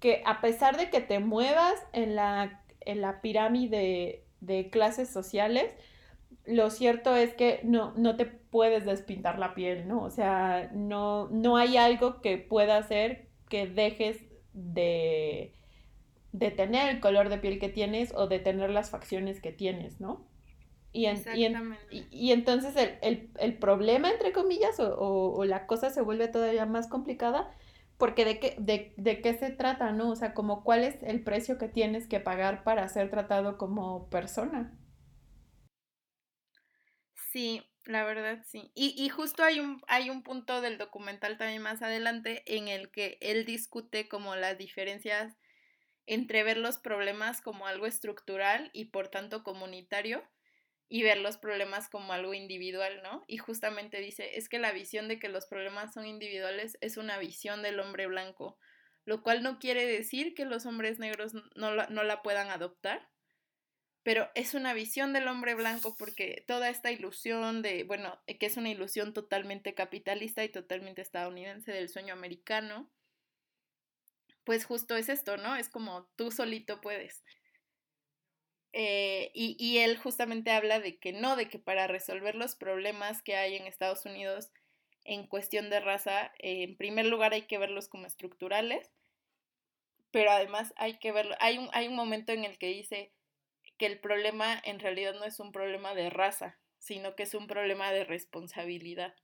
[0.00, 5.72] que a pesar de que te muevas en la, en la pirámide de clases sociales,
[6.44, 10.02] lo cierto es que no, no te puedes despintar la piel, ¿no?
[10.02, 15.52] O sea, no, no hay algo que pueda hacer que dejes de,
[16.32, 20.00] de tener el color de piel que tienes o de tener las facciones que tienes,
[20.00, 20.26] ¿no?
[20.96, 27.54] Y, y, entonces el, problema, entre comillas, o, la cosa se vuelve todavía más complicada,
[27.98, 30.08] porque de qué, de, de qué se trata, ¿no?
[30.08, 34.08] O sea, como cuál es el precio que tienes que pagar para ser tratado como
[34.08, 34.74] persona.
[37.30, 38.70] Sí, la verdad sí.
[38.74, 42.90] Y, y justo hay un, hay un punto del documental también más adelante en el
[42.90, 45.36] que él discute como las diferencias
[46.06, 50.22] entre ver los problemas como algo estructural y por tanto comunitario
[50.88, 53.24] y ver los problemas como algo individual, ¿no?
[53.26, 57.18] Y justamente dice, es que la visión de que los problemas son individuales es una
[57.18, 58.58] visión del hombre blanco,
[59.04, 63.08] lo cual no quiere decir que los hombres negros no la, no la puedan adoptar,
[64.06, 68.56] pero es una visión del hombre blanco porque toda esta ilusión de, bueno, que es
[68.56, 72.88] una ilusión totalmente capitalista y totalmente estadounidense del sueño americano,
[74.44, 75.56] pues justo es esto, ¿no?
[75.56, 77.24] Es como tú solito puedes.
[78.78, 83.34] Eh, y, él justamente habla de que no, de que para resolver los problemas que
[83.34, 84.50] hay en Estados Unidos
[85.04, 88.90] en cuestión de raza, en primer lugar hay que verlos como estructurales,
[90.10, 93.14] pero además hay que verlo, hay un, hay un momento en el que dice
[93.78, 97.46] que el problema en realidad no es un problema de raza, sino que es un
[97.46, 99.14] problema de responsabilidad.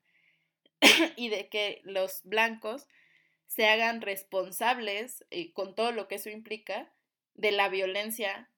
[1.17, 2.89] Y de que los blancos
[3.49, 6.91] se hagan responsables, eh, con todo lo que eso implica,
[7.35, 8.49] de la violencia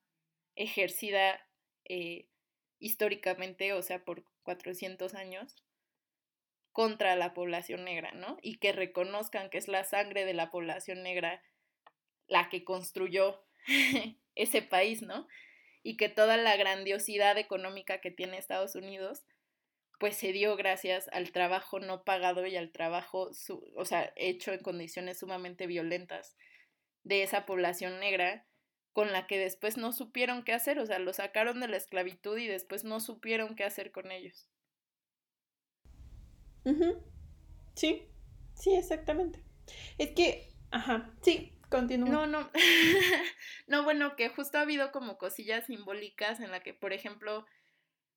[0.56, 1.46] ejercida
[1.84, 2.28] eh,
[2.78, 5.64] históricamente, o sea, por 400 años,
[6.72, 8.38] contra la población negra, ¿no?
[8.42, 11.42] Y que reconozcan que es la sangre de la población negra
[12.26, 13.44] la que construyó
[14.34, 15.28] ese país, ¿no?
[15.82, 19.24] Y que toda la grandiosidad económica que tiene Estados Unidos
[20.00, 23.30] pues se dio gracias al trabajo no pagado y al trabajo,
[23.76, 26.36] o sea, hecho en condiciones sumamente violentas
[27.04, 28.46] de esa población negra
[28.94, 32.38] con la que después no supieron qué hacer, o sea, lo sacaron de la esclavitud
[32.38, 34.48] y después no supieron qué hacer con ellos.
[37.74, 38.08] Sí,
[38.54, 39.42] sí, exactamente.
[39.98, 42.08] Es que, ajá, sí, continúa.
[42.08, 42.50] No, no,
[43.66, 47.44] no, bueno, que justo ha habido como cosillas simbólicas en la que, por ejemplo,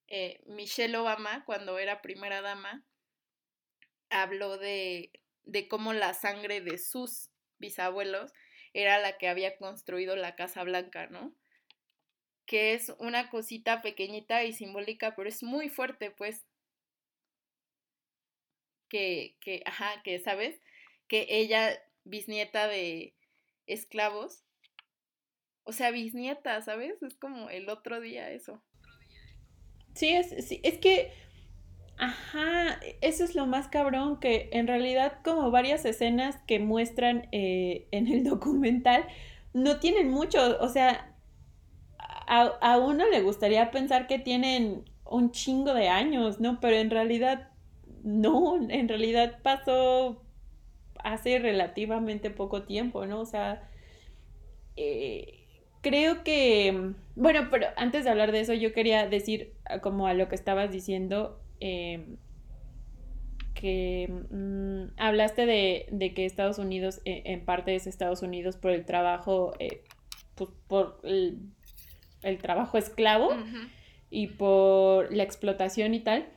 [0.07, 2.85] eh, Michelle Obama, cuando era primera dama,
[4.11, 5.11] habló de,
[5.43, 8.31] de cómo la sangre de sus bisabuelos
[8.73, 11.33] era la que había construido la Casa Blanca, ¿no?
[12.45, 16.45] Que es una cosita pequeñita y simbólica, pero es muy fuerte, pues.
[18.89, 20.61] Que, que, ajá, que, ¿sabes?
[21.07, 23.13] Que ella, bisnieta de
[23.65, 24.43] esclavos,
[25.63, 27.01] o sea, bisnieta, ¿sabes?
[27.03, 28.63] Es como el otro día eso.
[29.95, 31.11] Sí, es, es que,
[31.97, 37.87] ajá, eso es lo más cabrón, que en realidad como varias escenas que muestran eh,
[37.91, 39.05] en el documental
[39.53, 41.15] no tienen mucho, o sea,
[41.99, 46.59] a, a, uno le gustaría pensar que tienen un chingo de años, ¿no?
[46.59, 47.49] Pero en realidad
[48.03, 50.21] no, en realidad pasó
[51.03, 53.21] hace relativamente poco tiempo, ¿no?
[53.21, 53.67] O sea,
[54.75, 55.45] eh,
[55.81, 60.13] creo que, bueno, pero antes de hablar de eso, yo quería decir, ah, como a
[60.13, 62.17] lo que estabas diciendo, em,
[63.59, 68.85] que mm, hablaste de, que Estados Unidos, eh, en parte es Estados Unidos por el
[68.85, 69.83] trabajo, eh,
[70.35, 71.39] pues, por el,
[72.41, 73.29] trabajo esclavo
[74.09, 76.27] y por la explotación y tal.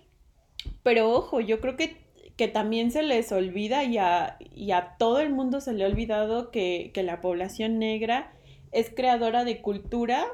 [0.83, 1.97] Pero ojo, yo creo que,
[2.37, 5.89] que también se les olvida y a, y a, todo el mundo se le ha
[5.89, 8.33] olvidado que, que la población negra
[8.73, 10.27] es creadora de cultura,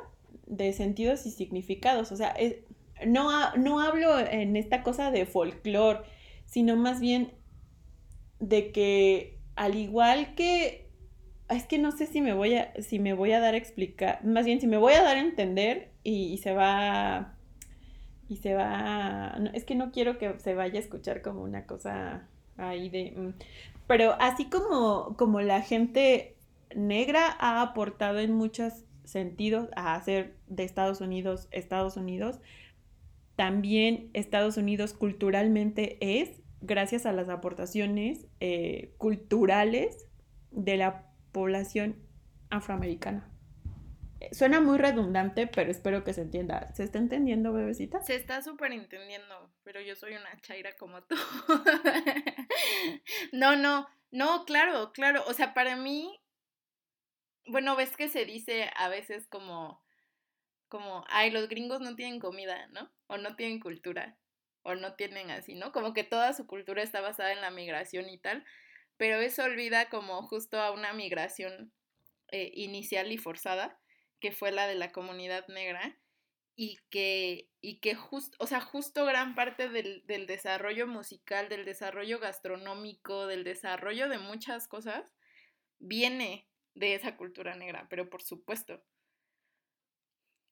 [0.46, 2.12] de sentidos y significados.
[2.12, 2.34] O sea,
[3.04, 6.00] no, no hablo en esta cosa de folclore,
[6.46, 7.32] sino más bien
[8.38, 10.86] de que al igual que
[11.48, 14.24] es que no sé si me voy a si me voy a dar a explicar,
[14.24, 17.34] más bien si me voy a dar a entender y, se va
[18.28, 22.26] y se va es que no quiero que se vaya a escuchar como una cosa
[22.56, 23.32] ahí de mm,
[23.86, 26.36] pero así como como la gente
[26.74, 32.40] negra ha aportado en muchos sentidos a hacer de Estados Unidos Estados Unidos
[33.36, 40.08] también Estados Unidos culturalmente es gracias a las aportaciones eh, culturales
[40.50, 42.02] de la población
[42.50, 43.30] afroamericana.
[44.20, 46.72] Eh, suena muy redundante, pero espero que se entienda.
[46.74, 48.00] ¿Se está entendiendo, bebecita?
[48.00, 51.16] Se está súper entendiendo, pero yo soy una chaira como tú.
[53.32, 55.22] no, no, no, claro, claro.
[55.26, 56.18] O sea, para mí,
[57.46, 59.84] bueno, ves que se dice a veces como,
[60.68, 62.90] como, ay, los gringos no tienen comida, ¿no?
[63.06, 64.18] O no tienen cultura,
[64.62, 65.72] o no tienen así, ¿no?
[65.72, 68.44] Como que toda su cultura está basada en la migración y tal,
[68.96, 71.72] pero eso olvida como justo a una migración
[72.32, 73.80] eh, inicial y forzada,
[74.20, 75.98] que fue la de la comunidad negra,
[76.56, 81.66] y que, y que justo, o sea, justo gran parte del, del desarrollo musical, del
[81.66, 85.12] desarrollo gastronómico, del desarrollo de muchas cosas,
[85.78, 88.82] viene de esa cultura negra, pero por supuesto.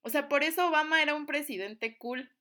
[0.02, 2.33] O sea, por eso Obama era un presidente cool.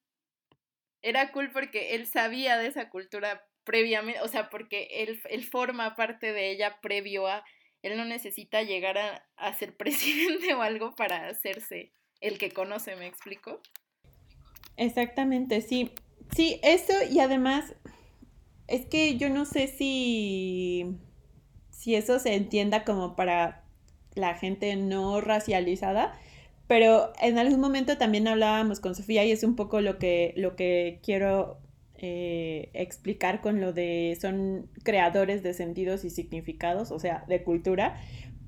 [1.04, 5.96] Era cool porque él sabía de esa cultura previamente, o sea, porque él, él forma
[5.96, 7.44] parte de ella previo a,
[7.84, 11.92] él no necesita llegar a, ser presidente o algo para hacerse
[12.22, 13.62] el que conoce, ¿me explico?
[14.78, 15.92] Exactamente, sí.
[16.36, 17.76] Sí, eso y además
[18.68, 20.98] es que yo no sé si,
[21.70, 23.66] si eso se entienda como para
[24.16, 26.18] la gente no racializada,
[26.68, 30.56] pero en algún momento también hablábamos con Sofía y es un poco lo que, lo
[30.56, 31.60] que quiero
[31.96, 37.96] eh, explicar con lo de son creadores de sentidos y significados, o sea, de cultura,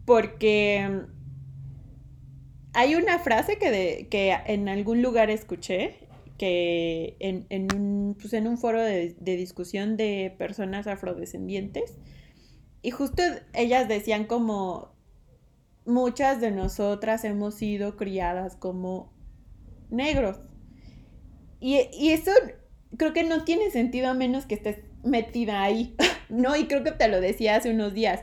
[0.06, 1.00] porque mm,
[2.74, 5.96] hay una frase que, de, que en algún lugar escuché
[6.38, 11.98] que en, en, un, pues en un foro de, de discusión de personas afrodescendientes
[12.82, 14.95] y justo ellas decían como
[15.86, 19.14] muchas de nosotras hemos sido criadas como
[19.90, 20.40] negros.
[21.60, 22.32] Y, eso
[22.98, 25.96] creo que no tiene sentido a menos que estés metida ahí,
[26.30, 26.56] ¿no?
[26.56, 28.22] Y creo que te lo decía hace unos días.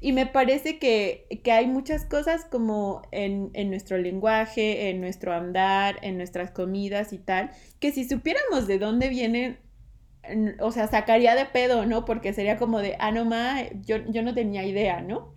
[0.00, 5.98] Y me parece que, hay muchas cosas como en, en, nuestro lenguaje, en nuestro andar,
[6.02, 7.50] en nuestras comidas y tal,
[7.80, 9.58] que si supiéramos de dónde vienen,
[10.60, 12.04] o sea, sacaría de pedo, ¿no?
[12.04, 15.34] Porque sería como de, ah, no, ma, yo, yo no tenía idea, ¿no?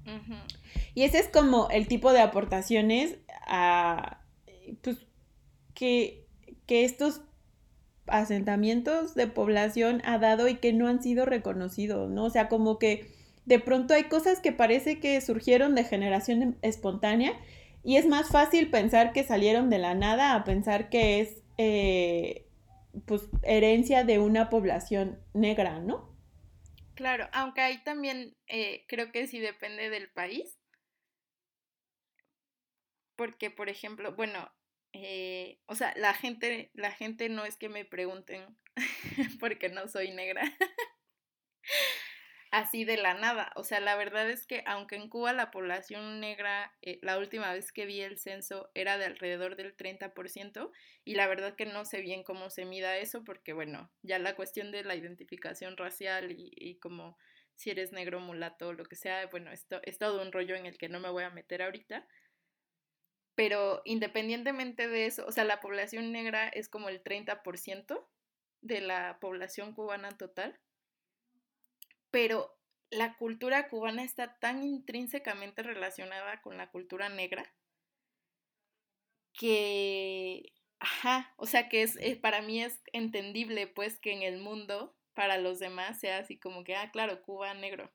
[0.94, 3.18] Y ese es como el tipo de aportaciones
[3.48, 4.22] a,
[4.82, 4.98] pues,
[5.74, 6.26] que,
[6.66, 7.22] que estos
[8.08, 12.26] asentamientos de población ha dado y que no han sido reconocidos, ¿no?
[12.26, 13.12] O sea, como que
[13.46, 17.40] de pronto hay cosas que parece que surgieron de generación espontánea
[17.84, 22.46] y es más fácil pensar que salieron de la nada a pensar que es, eh,
[23.06, 26.12] pues, herencia de una población negra, ¿no?
[26.94, 30.61] Claro, aunque ahí también eh, creo que sí depende del país,
[33.22, 34.52] porque, por ejemplo, bueno,
[34.94, 38.58] eh, o sea, la gente, la gente no es que me pregunten
[39.40, 40.42] porque no soy negra.
[42.50, 43.52] Así de la nada.
[43.56, 47.54] O sea, la verdad es que aunque en Cuba la población negra, eh, la última
[47.54, 50.72] vez que vi el censo era de alrededor del 30%,
[51.06, 54.36] y la verdad que no sé bien cómo se mida eso, porque bueno, ya la
[54.36, 57.20] cuestión de la identificación racial y, y como
[57.54, 60.80] si eres negro, mulato, lo que sea, bueno, esto es todo un rollo en el
[60.80, 62.08] que no me voy a meter ahorita
[63.36, 68.08] pero independientemente de eso, o sea, la población negra es como el 30%
[68.62, 70.60] de la población cubana total,
[72.12, 72.58] pero
[72.90, 77.54] la cultura cubana está tan intrínsecamente relacionada con la cultura negra
[79.34, 84.40] que, ajá, o sea que es, eh, para mí es entendible pues que en el
[84.40, 87.92] mundo para los demás sea así como que, ah, claro, Cuba negro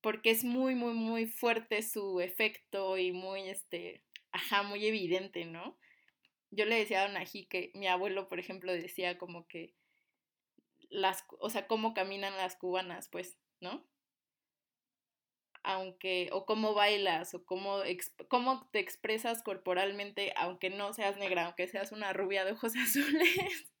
[0.00, 5.78] porque es muy, muy, muy fuerte su efecto y muy, este, ajá, muy evidente, ¿no?
[6.50, 9.74] Yo le decía a Donají que mi abuelo, por ejemplo, decía como que
[10.90, 13.86] las, o sea, cómo caminan las cubanas, pues, ¿no?
[15.62, 17.82] Aunque, o cómo bailas, o cómo,
[18.28, 23.72] cómo te expresas corporalmente, aunque no seas negra, aunque seas una rubia de ojos azules.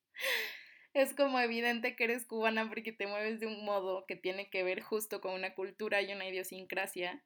[0.96, 4.62] Es como evidente que eres cubana porque te mueves de un modo que tiene que
[4.62, 7.22] ver justo con una cultura y una idiosincrasia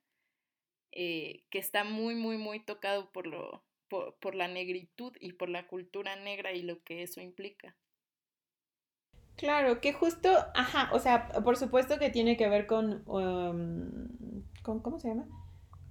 [0.90, 5.48] eh, que está muy, muy, muy tocado por, lo, por, por, la negritud y por
[5.48, 7.76] la cultura negra y lo que eso implica.
[9.36, 14.82] Claro, que justo, ajá, o sea, por supuesto que tiene que ver con, um, con
[14.82, 15.28] ¿cómo se llama?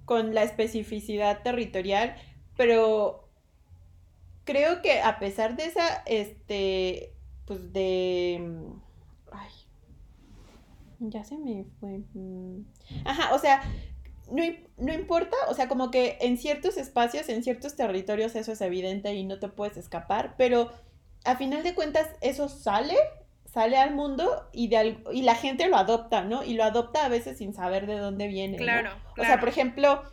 [0.03, 2.17] Con la especificidad territorial,
[2.57, 3.29] pero
[4.43, 7.15] creo que a pesar de esa, este,
[7.49, 8.47] pues de,
[9.31, 9.49] ay,
[10.99, 12.03] ya se me fue.
[12.13, 12.61] Mm,
[13.05, 13.63] ajá, o sea,
[14.31, 14.43] no,
[14.77, 19.15] no, importa, o sea, como que en ciertos espacios, en ciertos territorios eso es evidente
[19.15, 20.71] y no te puedes escapar, pero
[21.25, 22.95] a final de cuentas eso sale
[23.51, 26.43] sale al mundo y, de, y la gente lo adopta, ¿no?
[26.43, 28.57] Y lo adopta a veces sin saber de dónde viene.
[28.57, 29.21] Claro, claro.
[29.23, 30.03] O sea, por ejemplo,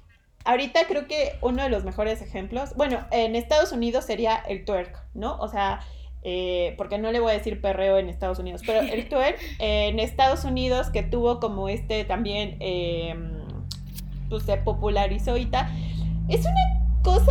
[0.47, 5.05] ahorita creo que uno de los mejores ejemplos, bueno, en Estados Unidos sería el twerk,
[5.13, 5.37] ¿no?
[5.37, 5.81] O sea,
[6.29, 10.01] eh, porque no le voy a decir perreo en Estados Unidos, pero el twerk en
[10.01, 13.45] Estados Unidos que tuvo como este también, em,
[14.29, 15.71] pues se popularizó ahorita,
[16.29, 17.31] es una cosa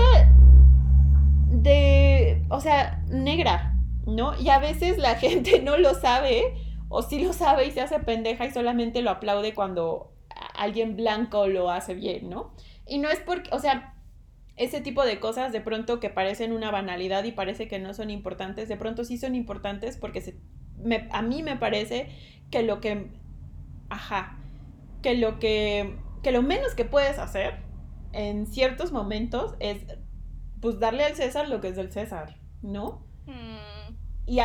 [1.49, 3.75] de, o sea, negra,
[4.05, 4.39] ¿no?
[4.39, 6.53] Y a veces la gente no lo sabe
[6.87, 10.13] o sí lo sabe y se hace pendeja y solamente lo aplaude cuando
[10.55, 12.53] alguien blanco lo hace bien, ¿no?
[12.87, 13.94] Y no es porque, o sea,
[14.58, 18.10] ese tipo de cosas de pronto que parecen una banalidad y parece que no son
[18.10, 20.39] importantes, de pronto sí son importantes porque se,
[21.12, 22.10] a mí me parece
[22.51, 23.12] que lo que,
[23.89, 24.38] ajá,
[25.01, 27.60] que lo que, que lo menos que puedes hacer
[28.14, 29.86] en ciertos momentos es
[30.62, 33.06] pues darle al César lo que es del César, ¿no?
[33.26, 33.93] Mm.
[34.26, 34.39] Y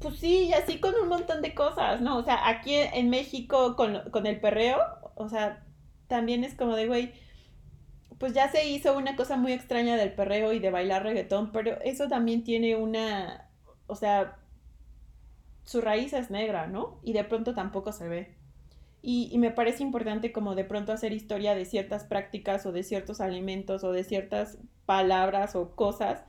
[0.00, 2.18] pues sí, y así con un montón de cosas, ¿no?
[2.18, 4.78] O sea, aquí en México con, el perreo,
[5.14, 5.64] o sea,
[6.08, 7.12] también es como de, güey,
[8.18, 11.80] pues ya se hizo una cosa muy extraña del perreo y de bailar reggaetón, pero
[11.82, 13.50] eso también tiene una,
[13.86, 14.38] o sea,
[15.64, 17.00] su raíz es negra, ¿no?
[17.02, 18.34] Y de pronto tampoco se ve.
[19.02, 22.82] Y, y, me parece importante como de pronto hacer historia de ciertas prácticas o de
[22.82, 26.24] ciertos alimentos o de ciertas palabras o cosas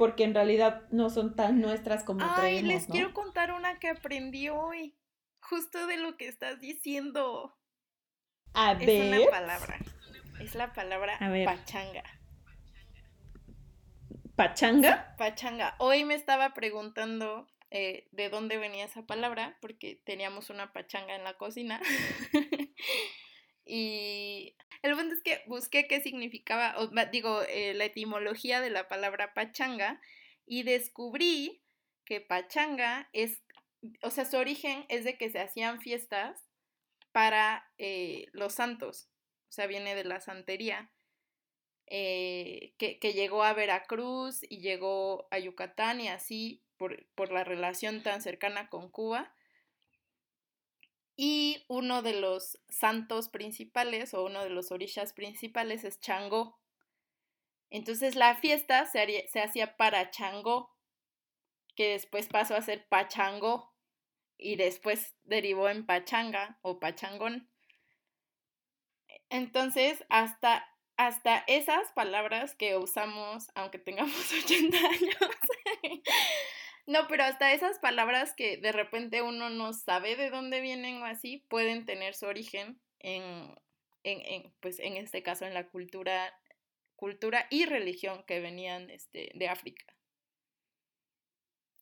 [0.00, 4.48] porque en realidad no son tan nuestras como Ay, les quiero contar una que aprendí
[4.48, 4.96] hoy,
[5.40, 7.54] justo de lo que estás diciendo.
[8.54, 8.88] A ver.
[8.88, 9.78] Es una palabra.
[10.40, 12.02] Es la palabra pachanga.
[14.36, 15.14] ¿Pachanga?
[15.18, 15.74] Pachanga.
[15.78, 21.24] Hoy me estaba preguntando eh, de dónde venía esa palabra, porque teníamos una pachanga en
[21.24, 21.80] la cocina.
[23.66, 26.74] y el punto es que busqué qué significaba,
[27.12, 30.00] digo, eh, la etimología de la palabra pachanga
[30.46, 31.62] y descubrí
[32.06, 33.42] que pachanga es,
[34.02, 36.46] o sea, su origen es de que se hacían fiestas
[37.12, 39.10] para eh, los santos,
[39.50, 40.90] o sea, viene de la santería,
[41.86, 48.02] eh, que, llegó a Veracruz y llegó a Yucatán y así por, por la relación
[48.02, 49.34] tan cercana con Cuba
[51.22, 56.58] y uno de los santos principales o uno de los orishas principales es Changó.
[57.68, 60.74] Entonces la fiesta se, se hacía para Changó,
[61.76, 63.74] que después pasó a ser Pachangó
[64.38, 67.49] y después derivó en Pachanga o Pachangón.
[69.30, 75.16] Entonces, hasta, hasta esas palabras que usamos, aunque tengamos 80 años,
[76.86, 81.06] no, pero hasta esas palabras que de repente uno no sabe de dónde vienen o
[81.06, 83.54] así, pueden tener su origen en,
[84.02, 86.34] en, pues en este caso en la cultura,
[86.96, 89.84] cultura y religión que venían este, de África.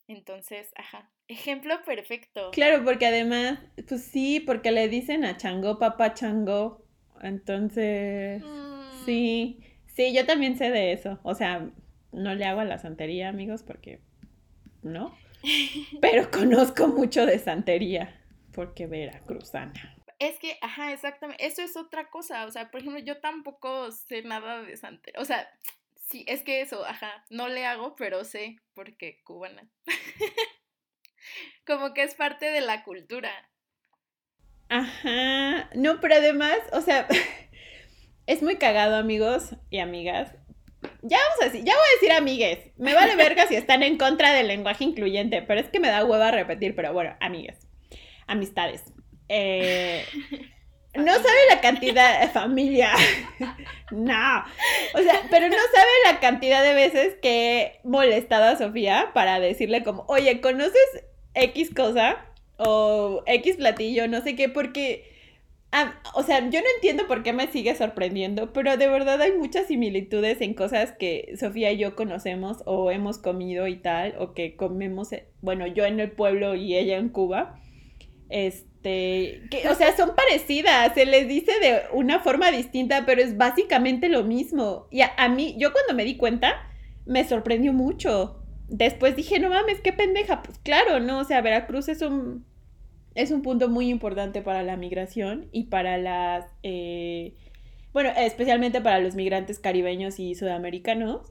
[0.06, 2.50] Entonces, ajá, ejemplo perfecto.
[2.52, 6.87] Claro, porque además, pues sí, porque le dicen a Chango, papá Chango.
[7.22, 9.04] Entonces, mm.
[9.04, 11.18] sí, sí, yo también sé de eso.
[11.22, 11.70] O sea,
[12.12, 14.00] no le hago a la santería, amigos, porque
[14.82, 15.16] ¿no?
[16.00, 18.20] Pero conozco mucho de santería,
[18.52, 19.96] porque veracruzana.
[20.18, 24.22] Es que, ajá, exactamente, eso es otra cosa, o sea, por ejemplo, yo tampoco sé
[24.22, 25.48] nada de santería, o sea,
[25.94, 29.68] sí, es que eso, ajá, no le hago, pero sé, porque cubana.
[31.66, 33.30] Como que es parte de la cultura.
[34.68, 37.06] Ajá, no, pero además, o sea,
[38.26, 40.34] es muy cagado, amigos y amigas,
[41.02, 42.58] ya vamos a decir, ya voy a decir amigues.
[42.76, 46.04] Me vale verga si están en contra del lenguaje incluyente, pero es que me da
[46.04, 47.66] hueva repetir, pero bueno, amigues.
[48.26, 48.84] Amistades.
[49.28, 50.04] Eh,
[50.94, 52.92] no sabe la cantidad de familia.
[53.90, 54.44] no.
[54.94, 59.40] O sea, pero no sabe la cantidad de veces que he molestado a Sofía para
[59.40, 61.04] decirle como, oye, ¿conoces
[61.34, 62.24] X cosa?
[62.58, 65.04] O X platillo, no sé qué, porque,
[65.72, 69.32] ah, o sea, yo no entiendo por qué me sigue sorprendiendo, pero de verdad hay
[69.32, 74.34] muchas similitudes en cosas que Sofía y yo conocemos o hemos comido y tal, o
[74.34, 77.60] que comemos, eh, bueno, yo en el pueblo y ella en Cuba.
[78.28, 83.36] Este, que, o sea, son parecidas, se les dice de una forma distinta, pero es
[83.36, 84.88] básicamente lo mismo.
[84.90, 86.54] Y a mí, yo cuando me di cuenta,
[87.06, 88.38] me sorprendió mucho
[88.68, 90.42] después dije, no mames, qué pendeja.
[90.42, 91.18] Pues claro, ¿no?
[91.18, 92.44] O sea, Veracruz es un,
[93.18, 97.34] es un punto muy importante para la migración y para las, eh,
[97.92, 101.22] bueno, especialmente para los migrantes caribeños y sudamericanos.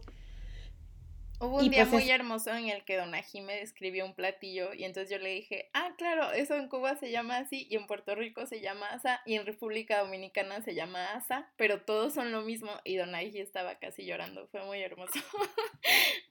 [1.39, 4.85] Hubo un día pues muy hermoso en el que Don me describió un platillo y
[4.85, 8.15] entonces yo le dije, ah, claro, eso en Cuba se llama así y en Puerto
[8.15, 12.41] Rico se llama asa y en República Dominicana se llama asa, pero todos son lo
[12.41, 15.19] mismo y Don estaba casi llorando, fue muy hermoso.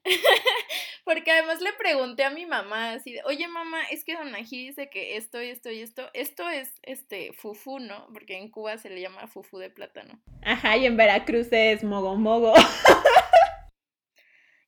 [1.05, 4.91] Porque además le pregunté a mi mamá así de, oye mamá, es que Don dice
[4.91, 8.09] que esto y esto y esto, esto es este fufu, ¿no?
[8.13, 10.19] Porque en Cuba se le llama fufu de plátano.
[10.43, 12.55] Ajá, y en Veracruz es mogo mogo.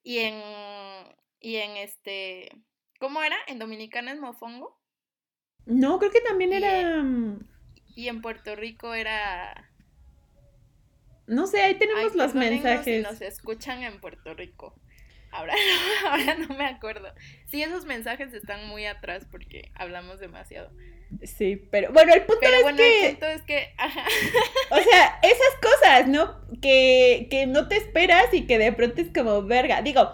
[0.09, 0.43] Y en,
[1.39, 2.49] y en este,
[2.99, 3.37] ¿cómo era?
[3.47, 4.81] ¿En Dominicana es mofongo?
[5.67, 7.03] No, creo que también era...
[7.03, 7.47] Mm,
[7.95, 9.71] y en Puerto Rico era...
[11.27, 12.85] No sé, ahí tenemos los mensajes.
[12.87, 14.81] Si nos escuchan en Puerto Rico.
[15.31, 15.53] Ahora,
[16.11, 17.13] ahora no me acuerdo.
[17.49, 20.73] Sí, esos mensajes están muy atrás porque hablamos demasiado.
[21.23, 23.07] Sí, pero bueno, el punto es que.
[23.07, 23.69] El punto es que.
[24.71, 26.37] O sea, esas cosas, ¿no?
[26.61, 29.81] Que, que no te esperas y que de pronto es como verga.
[29.83, 30.13] Digo,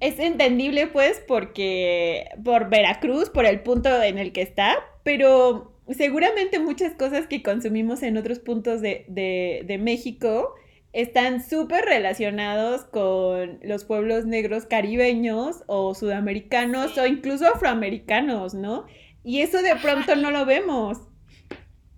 [0.00, 2.28] es entendible, pues, porque.
[2.44, 8.02] Por Veracruz, por el punto en el que está, pero seguramente muchas cosas que consumimos
[8.02, 10.54] en otros puntos de, de, de México
[10.92, 18.86] están súper relacionados con los pueblos negros caribeños o sudamericanos o incluso afroamericanos, ¿no?
[19.26, 20.98] Y eso de pronto no lo vemos.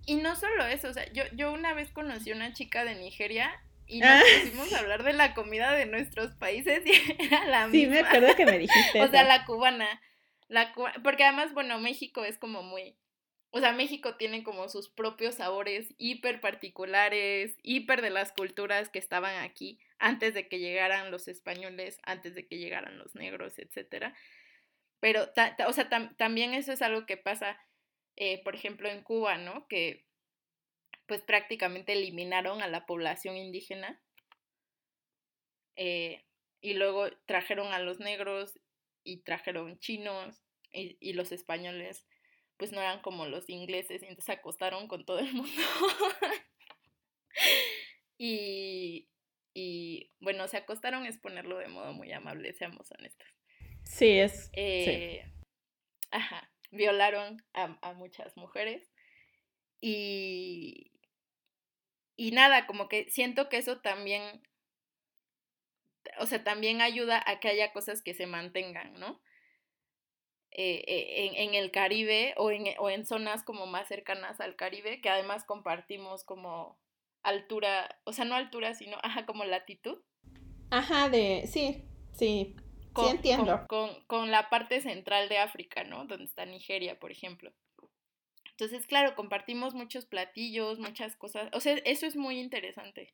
[0.07, 2.95] Y no solo eso, o sea, yo, yo una vez conocí a una chica de
[2.95, 3.51] Nigeria
[3.85, 4.23] y nos ah.
[4.41, 6.91] pusimos a hablar de la comida de nuestros países y
[7.23, 7.71] era la misma.
[7.71, 8.99] Sí, me acuerdo que me dijiste.
[8.99, 10.01] o sea, la cubana.
[10.47, 10.73] La
[11.03, 12.97] porque además, bueno, México es como muy.
[13.51, 18.97] O sea, México tiene como sus propios sabores hiper particulares, hiper de las culturas que
[18.97, 24.15] estaban aquí antes de que llegaran los españoles, antes de que llegaran los negros, etcétera.
[24.99, 25.29] Pero,
[25.67, 27.57] o sea, también eso es algo que pasa,
[28.15, 29.67] eh, por ejemplo, en Cuba, ¿no?
[29.67, 30.05] Que
[31.05, 33.99] pues prácticamente eliminaron a la población indígena
[35.75, 36.23] eh,
[36.61, 38.59] y luego trajeron a los negros
[39.03, 42.05] y trajeron chinos y, y, los españoles
[42.57, 45.49] pues no eran como los ingleses y entonces se acostaron con todo el mundo.
[48.17, 49.09] y,
[49.53, 53.38] y bueno, se acostaron es ponerlo de modo muy amable, seamos honestos.
[53.89, 54.51] Sí, es.
[54.53, 55.25] Eh,
[56.11, 58.93] ajá, violaron a, muchas mujeres.
[59.81, 60.91] Y,
[62.15, 64.43] y nada, como que siento que eso también,
[66.19, 69.21] o sea, también ayuda a que haya cosas que se mantengan, ¿no?
[70.51, 74.55] Eh, eh, en, en, el Caribe o en, o en zonas como más cercanas al
[74.55, 76.79] Caribe, que además compartimos como
[77.23, 79.97] altura, o sea, no altura, sino, ajá, como latitud.
[80.69, 82.55] Ajá, de, sí, sí,
[83.01, 83.65] con, entiendo.
[84.07, 86.05] Con, la parte central de África, ¿no?
[86.05, 87.51] Donde está Nigeria, por ejemplo.
[88.51, 91.49] Entonces, claro, compartimos muchos platillos, muchas cosas.
[91.53, 93.13] O sea, eso es muy interesante.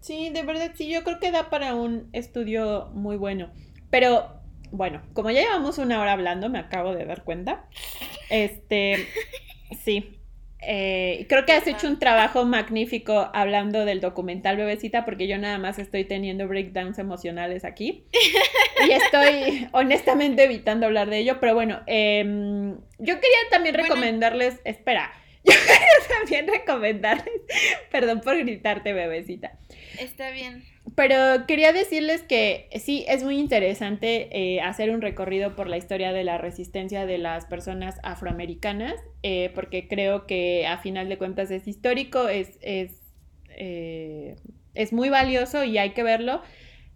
[0.00, 3.52] Sí, de verdad, sí, yo creo que da para un estudio muy bueno.
[3.90, 7.68] Pero, bueno, como ya llevamos una hora hablando, me acabo de dar cuenta.
[8.30, 9.06] Este,
[9.84, 10.15] sí,
[10.66, 15.58] eh, creo que has hecho un trabajo magnífico hablando del documental Bebecita, porque yo nada
[15.58, 18.04] más estoy teniendo breakdowns emocionales aquí.
[18.86, 25.12] Y estoy honestamente evitando hablar de ello, pero bueno, em, yo quería también recomendarles, espera,
[25.44, 27.40] yo quería también recomendarles,
[27.90, 29.58] perdón por gritarte, bebecita.
[29.98, 30.62] Está bien.
[30.94, 36.12] Pero quería decirles que sí, es muy interesante eh, hacer un recorrido por la historia
[36.12, 38.94] de la resistencia de las personas afroamericanas,
[39.28, 42.92] eh, porque creo que a final de cuentas es histórico, es, es,
[43.48, 44.36] eh,
[44.74, 46.42] es muy valioso y hay que verlo.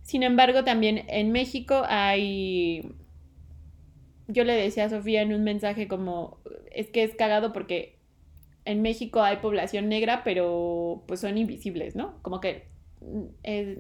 [0.02, 2.94] Sin embargo, también en México hay...
[4.28, 6.38] Yo le decía a Sofía en un mensaje como,
[6.70, 7.98] es que es cagado porque
[8.64, 12.22] en México hay población negra, pero pues son invisibles, ¿no?
[12.22, 12.68] Como que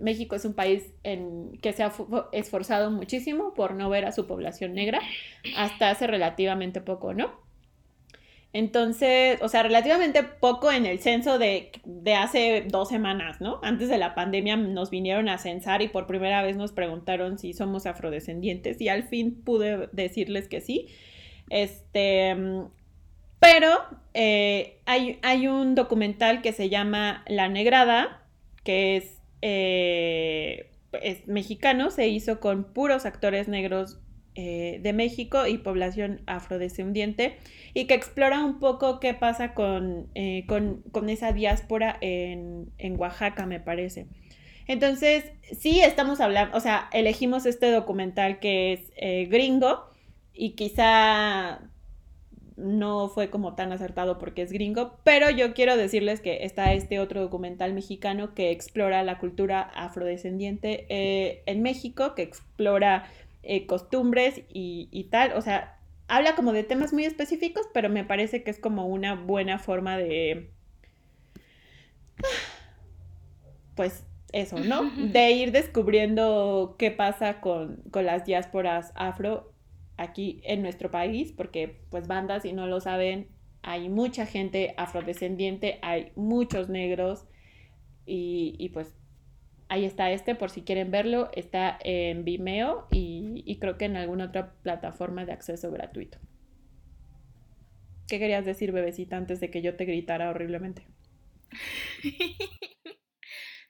[0.00, 1.92] México es un país en que se ha
[2.32, 5.00] esforzado muchísimo por no ver a su población negra
[5.56, 7.48] hasta hace relativamente poco, ¿no?
[8.52, 13.60] Entonces, o sea, relativamente poco en el censo de, de, hace dos semanas, ¿no?
[13.62, 17.52] Antes de la pandemia nos vinieron a censar y por primera vez nos preguntaron si
[17.52, 20.88] somos afrodescendientes y al fin pude decirles que sí.
[21.48, 22.36] Este,
[23.38, 23.68] pero
[24.14, 28.22] eh, hay, hay, un documental que se llama La Negrada,
[28.64, 34.00] que es, eh, es mexicano, se hizo con puros actores negros
[34.34, 37.36] eh, de México y población afrodescendiente
[37.74, 40.08] y que explora un poco qué pasa con,
[40.46, 44.06] con, con esa diáspora en, en, Oaxaca, me parece.
[44.66, 45.24] Entonces,
[45.58, 49.84] sí estamos hablando, o sea, elegimos este documental que es gringo
[50.32, 51.60] y quizá
[52.60, 57.00] no fue como tan acertado porque es gringo, pero yo quiero decirles que está este
[57.00, 63.10] otro documental mexicano que explora la cultura afrodescendiente eh, en México, que explora
[63.42, 68.04] eh, costumbres y, y, tal, o sea, habla como de temas muy específicos, pero me
[68.04, 70.50] parece que es como una buena forma de...
[73.74, 74.90] Pues eso, ¿no?
[74.90, 79.52] De ir descubriendo qué pasa con, con las diásporas afro
[79.96, 83.28] aquí en nuestro país, porque pues bandas, si no lo saben,
[83.62, 87.26] hay mucha gente afrodescendiente, hay muchos negros
[88.06, 88.96] y, pues
[89.70, 94.26] ahí está este por si quieren verlo, está en Vimeo y, creo que en alguna
[94.26, 96.18] otra plataforma de acceso gratuito.
[98.08, 100.84] ¿Qué querías decir, bebecita, antes de que yo te gritara horriblemente?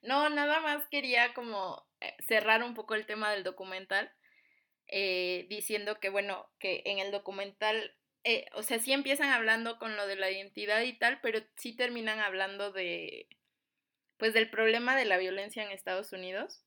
[0.02, 4.10] no, nada más quería como eh, cerrar un poco el tema del documental
[4.86, 7.94] eh, diciendo que, bueno, que en el documental,
[8.24, 11.76] eh, o sea, sí empiezan hablando con lo de la identidad y tal, pero sí
[11.76, 13.28] terminan hablando de,
[14.20, 16.62] pues, del problema de la violencia en Estados Unidos.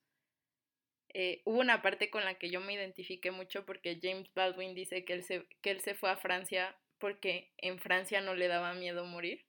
[1.14, 5.06] Eh, hubo una parte con la que yo me identifiqué mucho porque James Baldwin dice
[5.06, 8.74] que él, se, que él se fue a Francia porque en Francia no le daba
[8.74, 9.46] miedo morir.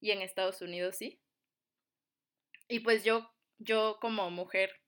[0.00, 1.20] Y en Estados Unidos sí.
[2.68, 4.80] Y pues yo, yo como mujer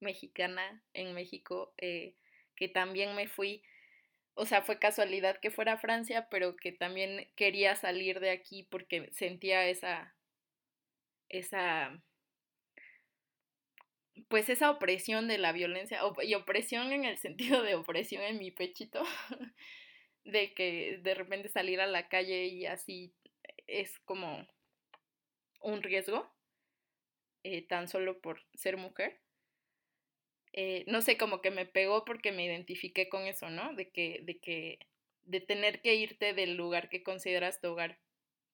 [0.00, 2.14] mexicana en México, eh,
[2.54, 3.62] que también me fui,
[4.34, 8.68] o sea, fue casualidad que fuera a Francia, pero que también quería salir de aquí
[8.70, 10.15] porque sentía esa,
[11.28, 12.02] esa,
[14.28, 18.50] pues esa opresión de la violencia, y opresión en el sentido de opresión en mi
[18.50, 19.02] pechito,
[20.24, 23.14] de que de repente salir a la calle y así
[23.66, 24.46] es como
[25.60, 26.30] un riesgo,
[27.44, 29.20] eh, tan solo por ser mujer.
[30.52, 33.74] Eh, no sé, como que me pegó porque me identifiqué con eso, ¿no?
[33.74, 34.78] De que, de que,
[35.24, 37.98] de tener que irte del lugar que consideras tu hogar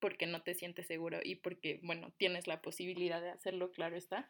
[0.03, 4.29] porque no te sientes seguro y porque, bueno, tienes la posibilidad de hacerlo, claro está.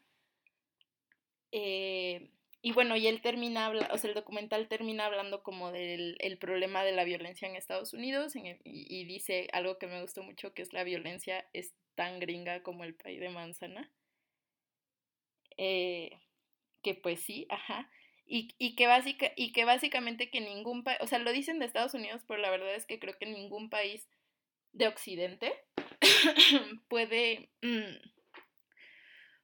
[1.51, 2.29] Eh,
[2.61, 6.83] y bueno, y él termina, o sea, el documental termina hablando como del el problema
[6.83, 10.73] de la violencia en Estados Unidos y, dice algo que me gustó mucho, que es
[10.73, 13.91] la violencia es tan gringa como el país de manzana.
[15.57, 16.19] Eh,
[16.83, 17.89] que pues sí, ajá.
[18.27, 21.65] Y, y, que básica, y que básicamente que ningún país, o sea, lo dicen de
[21.65, 24.07] Estados Unidos, pero la verdad es que creo que ningún país
[24.73, 25.53] de Occidente
[26.89, 27.95] puede, mm,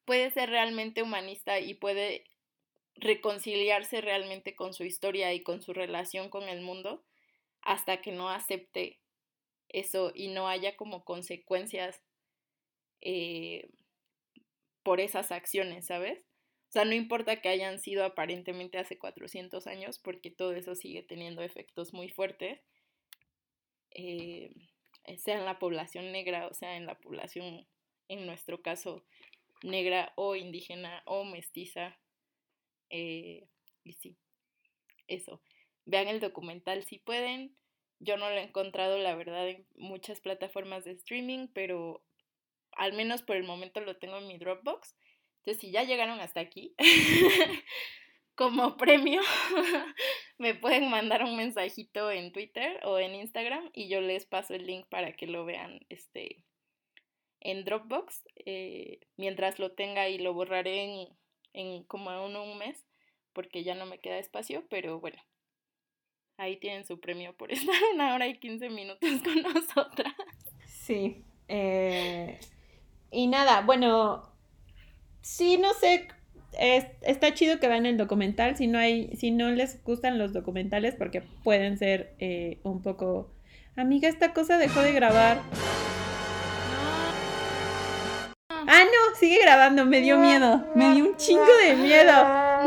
[0.05, 2.25] puede ser realmente humanista y puede
[2.95, 7.05] reconciliarse realmente con su historia y con su relación con el mundo
[7.61, 8.99] hasta que no acepte
[9.69, 12.01] eso y no haya como consecuencias
[13.01, 13.69] eh,
[14.83, 16.19] por esas acciones, ¿sabes?
[16.69, 21.03] O sea, no importa que hayan sido aparentemente hace 400 años, porque todo eso sigue
[21.03, 22.59] teniendo efectos muy fuertes,
[23.91, 24.51] eh,
[25.17, 27.67] sea en la población negra, o sea, en la población,
[28.07, 29.03] en nuestro caso,
[29.63, 31.97] negra o indígena o mestiza.
[32.89, 33.47] Eh,
[33.83, 34.17] y sí,
[35.07, 35.41] eso.
[35.85, 37.55] Vean el documental si pueden.
[37.99, 42.01] Yo no lo he encontrado, la verdad, en muchas plataformas de streaming, pero
[42.73, 44.95] al menos por el momento lo tengo en mi Dropbox.
[45.39, 46.75] Entonces, si ya llegaron hasta aquí,
[48.35, 49.21] como premio,
[50.39, 54.65] me pueden mandar un mensajito en Twitter o en Instagram y yo les paso el
[54.65, 56.43] link para que lo vean este,
[57.41, 58.23] en Dropbox.
[58.45, 61.09] Eh, mientras lo tenga y lo borraré en,
[61.53, 62.85] en como un, un mes
[63.33, 65.21] porque ya no me queda espacio, pero bueno,
[66.37, 70.13] ahí tienen su premio por estar una hora y 15 minutos con nosotras.
[70.65, 71.23] Sí.
[71.47, 72.39] Eh,
[73.11, 74.33] y nada, bueno,
[75.21, 76.07] sí, no sé,
[76.57, 80.95] está chido que vean el documental, si no hay, si no les gustan los documentales,
[80.95, 83.31] porque pueden ser eh, un poco,
[83.75, 85.41] amiga, esta cosa dejó de grabar.
[88.71, 92.11] Ah, no, sigue grabando, me dio miedo, me dio un chingo de miedo.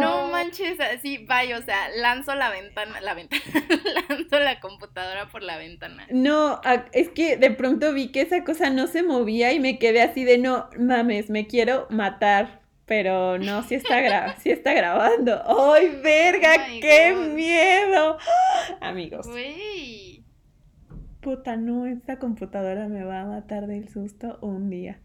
[0.00, 3.42] No manches, así, vaya, o sea, lanzo la ventana, la ventana,
[4.08, 6.06] lanzo la computadora por la ventana.
[6.10, 6.60] No,
[6.92, 10.24] es que de pronto vi que esa cosa no se movía y me quedé así
[10.24, 12.61] de no mames, me quiero matar
[12.92, 15.42] pero no, sí está, gra sí está grabando.
[15.46, 16.56] ¡Ay, verga!
[16.58, 17.26] Oh ¡Qué God.
[17.28, 18.18] miedo!
[18.82, 19.26] Amigos.
[21.22, 25.00] Puta, no, esta computadora me va a matar del susto un día.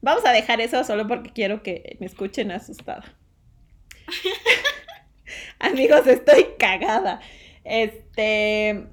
[0.00, 3.02] Vamos a dejar eso solo porque quiero que me escuchen asustada.
[5.58, 7.20] Amigos, estoy cagada.
[7.64, 8.86] Este.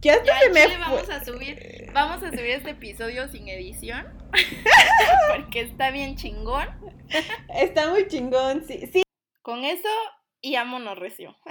[0.00, 4.06] Ya hasta Ya, se me vamos a subir, vamos a subir este episodio sin edición.
[5.36, 6.68] porque está bien chingón.
[7.54, 8.64] Está muy chingón.
[8.66, 9.02] Sí, sí.
[9.42, 9.88] Con eso
[10.40, 11.36] y ámonos recio.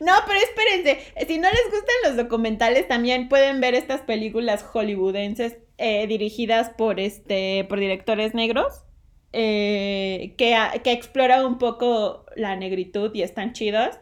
[0.00, 1.00] No, pero espérense.
[1.26, 7.00] Si no les gustan los documentales, también pueden ver estas películas hollywoodenses eh, dirigidas por
[7.00, 7.64] este.
[7.68, 8.84] por directores negros.
[9.32, 13.96] eh, que, que exploran un poco la negritud y están chidos.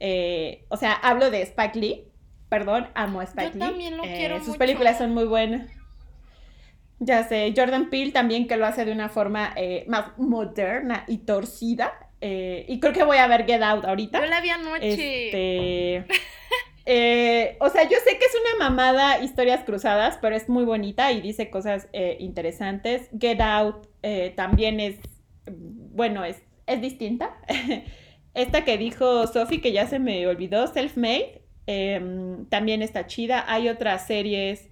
[0.00, 2.12] Eh, o sea, hablo de Spike Lee.
[2.48, 3.58] Perdón, amo a Spike Yo Lee.
[3.58, 4.58] también lo Eh, quiero Sus mucho.
[4.58, 5.70] películas son muy buenas.
[7.00, 11.18] Ya sé, Jordan Peele también que lo hace de una forma eh, más moderna y
[11.18, 11.92] torcida.
[12.20, 14.20] eh, y creo que voy a ver Get Out ahorita.
[14.20, 14.92] Yo la vi anoche.
[14.92, 16.06] Este.
[16.86, 21.12] eh, o sea, yo sé que es una mamada historias cruzadas, pero es muy bonita
[21.12, 21.88] y dice cosas
[22.18, 23.10] interesantes.
[23.18, 23.88] Get Out
[24.36, 24.96] también es.
[25.46, 27.36] Bueno, es, es distinta.
[28.34, 33.44] Esta que dijo Sophie, que ya se me olvidó, Self-Made, em, también está chida.
[33.46, 34.68] Hay otras series.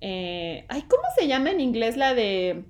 [0.00, 2.64] eh, ay, ¿cómo se llama en inglés la de.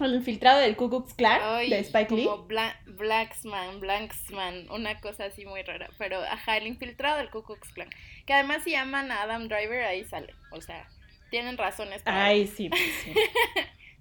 [0.00, 2.24] El infiltrado del Ku Klux Klan Ay, de Spike Lee?
[2.24, 5.90] como Bla- Blacksman, una cosa así muy rara.
[5.98, 7.90] Pero, ajá, el infiltrado del Ku Klux Klan.
[8.26, 10.34] Que además si llaman a Adam Driver, ahí sale.
[10.50, 10.88] O sea,
[11.30, 12.24] tienen razones para...
[12.24, 12.70] Ay, sí,
[13.04, 13.12] sí.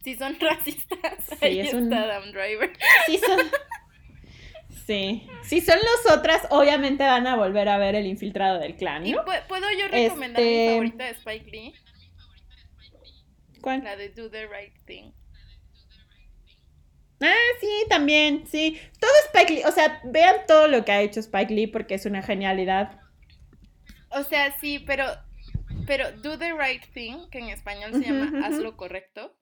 [0.03, 0.98] Si son racistas,
[1.28, 2.72] Sí, ahí es está un- Adam Driver.
[3.06, 3.38] Sí son.
[4.85, 5.27] Sí.
[5.43, 9.11] Si son los otras, obviamente van a volver a ver el infiltrado del clan, ¿Y
[9.11, 9.23] ¿no?
[9.26, 11.73] pu- puedo yo recomendar Este- mi favorita de Spike Lee?
[13.61, 13.84] ¿Cuál?
[13.84, 15.11] La de Do the Right Thing.
[17.23, 18.80] Ah, sí, también, sí.
[18.99, 22.06] Todo Spike Lee, o sea, vean todo lo que ha hecho Spike Lee porque es
[22.07, 22.99] una genialidad.
[24.10, 25.06] O sea, sí, pero,
[25.85, 28.64] pero Do the Right Thing, que en español se llama Haz ujú.
[28.64, 29.38] lo correcto,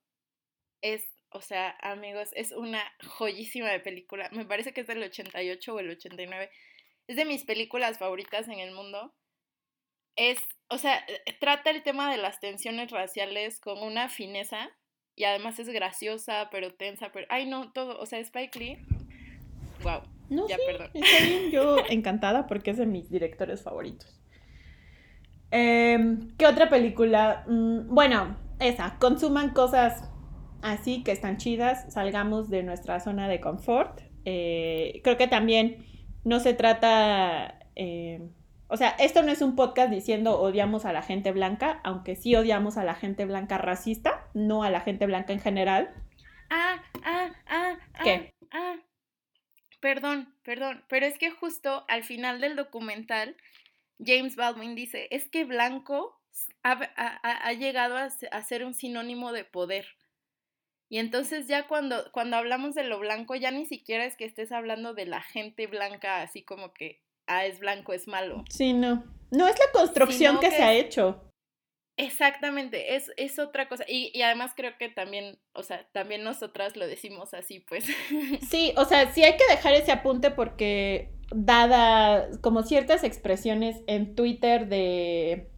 [0.81, 4.29] es, o sea, amigos, es una joyísima de película.
[4.31, 6.49] Me parece que es del 88 o el 89.
[7.07, 9.13] Es de mis películas favoritas en el mundo.
[10.15, 10.39] Es,
[10.69, 14.69] o sea, eh, trata el tema de las tensiones raciales con una fineza
[15.15, 18.77] y además es graciosa, pero tensa, pero, ay no, todo, o sea, Spike Lee,
[19.83, 20.91] wow, No, ya sí, perdón.
[20.93, 24.19] está bien, yo encantada porque es de mis directores favoritos.
[25.51, 27.43] Em, ¿Qué otra película?
[27.47, 30.09] Mm, bueno, esa, consuman cosas
[30.61, 34.01] así que están chidas, salgamos de nuestra zona de confort.
[34.25, 35.85] Eh, creo que también
[36.23, 38.19] no se trata, eh,
[38.67, 42.35] o sea, esto no es un podcast diciendo odiamos a la gente blanca, aunque sí
[42.35, 45.93] odiamos a la gente blanca racista, no a la gente blanca en general.
[46.49, 48.03] Ah, ah, ah, ah.
[48.03, 48.33] ¿Qué?
[48.51, 48.75] Ah.
[49.79, 53.37] Perdón, perdón, pero es que justo al final del documental,
[53.97, 56.19] James Baldwin dice, es que blanco
[56.63, 59.85] ha, ha- ha- ha llegado a ser un sinónimo de poder.
[60.89, 64.51] Y entonces ya cuando, cuando hablamos de lo blanco, ya ni siquiera es que estés
[64.51, 68.43] hablando de la gente blanca, así como que, ah, es blanco, es malo.
[68.49, 69.03] Sí, no.
[69.31, 71.29] No es la construcción que, que se ha hecho.
[71.99, 73.83] Exactamente, es, es otra cosa.
[73.87, 77.85] Y, y además creo que también, o sea, también nosotras lo decimos así, pues.
[78.49, 84.15] Sí, o sea, sí hay que dejar ese apunte porque dada como ciertas expresiones en
[84.15, 85.51] Twitter de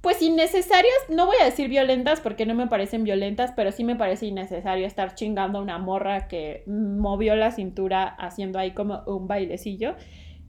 [0.00, 3.96] pues innecesarias, no voy a decir violentas porque no me parecen violentas, pero sí me
[3.96, 9.28] parece innecesario estar chingando a una morra que movió la cintura haciendo ahí como un
[9.28, 9.96] bailecillo.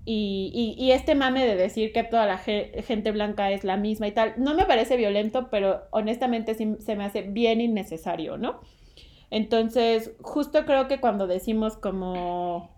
[0.05, 3.77] Y, y- y este mame de decir que toda la ge- gente blanca es la
[3.77, 8.37] misma y tal, no me parece violento, pero honestamente sí se me hace bien innecesario,
[8.37, 8.61] ¿no?
[9.31, 12.71] Entonces, justo creo que cuando decimos como,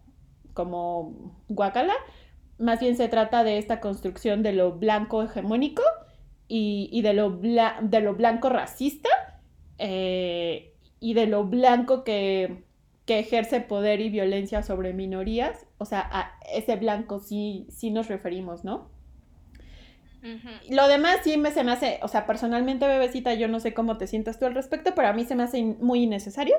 [0.53, 1.93] como guacala,
[2.59, 5.81] más bien se trata de esta construcción de lo blanco hegemónico
[6.53, 9.09] y, y de, lo bla- de lo blanco racista
[9.79, 12.63] eh, y de lo blanco que,
[13.05, 15.65] que ejerce poder y violencia sobre minorías.
[15.79, 18.89] O sea, a ese blanco sí, sí nos referimos, ¿no?
[20.69, 23.97] Lo demás sí me, se me hace, o sea, personalmente, bebecita, yo no sé cómo
[23.97, 26.55] te sientas tú al respecto, pero a mí se me hace in- muy innecesario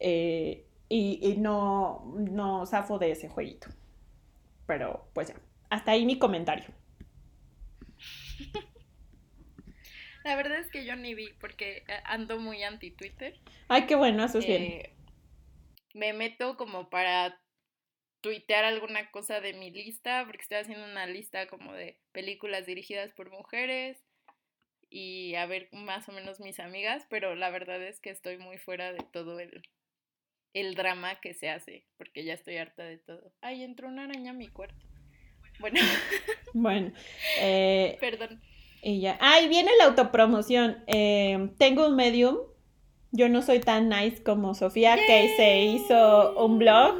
[0.00, 3.68] eh, y, y no, no zafo de ese jueguito.
[4.66, 5.34] Pero pues ya,
[5.70, 6.66] hasta ahí mi comentario.
[10.24, 13.38] La verdad es que yo ni vi porque eh, ando muy anti Twitter.
[13.68, 14.62] Ay, qué bueno, eso es bien.
[14.62, 14.94] Eh,
[15.92, 17.40] me meto como para
[18.22, 23.12] tuitear alguna cosa de mi lista, porque estoy haciendo una lista como de películas dirigidas
[23.12, 24.02] por mujeres
[24.88, 28.56] y a ver más o menos mis amigas, pero la verdad es que estoy muy
[28.56, 29.68] fuera de todo el,
[30.54, 33.30] el drama que se hace, porque ya estoy harta de todo.
[33.42, 34.86] Ay, entró una araña a mi cuarto.
[35.60, 35.78] Bueno.
[36.56, 36.92] Bueno.
[37.40, 38.40] Eh, Perdón.
[38.84, 39.16] Y ya.
[39.20, 40.84] Ay, viene la autopromoción.
[40.86, 42.36] Eh, tengo un medium.
[43.12, 46.94] Yo no soy tan nice como Sofía, que se hizo un blog.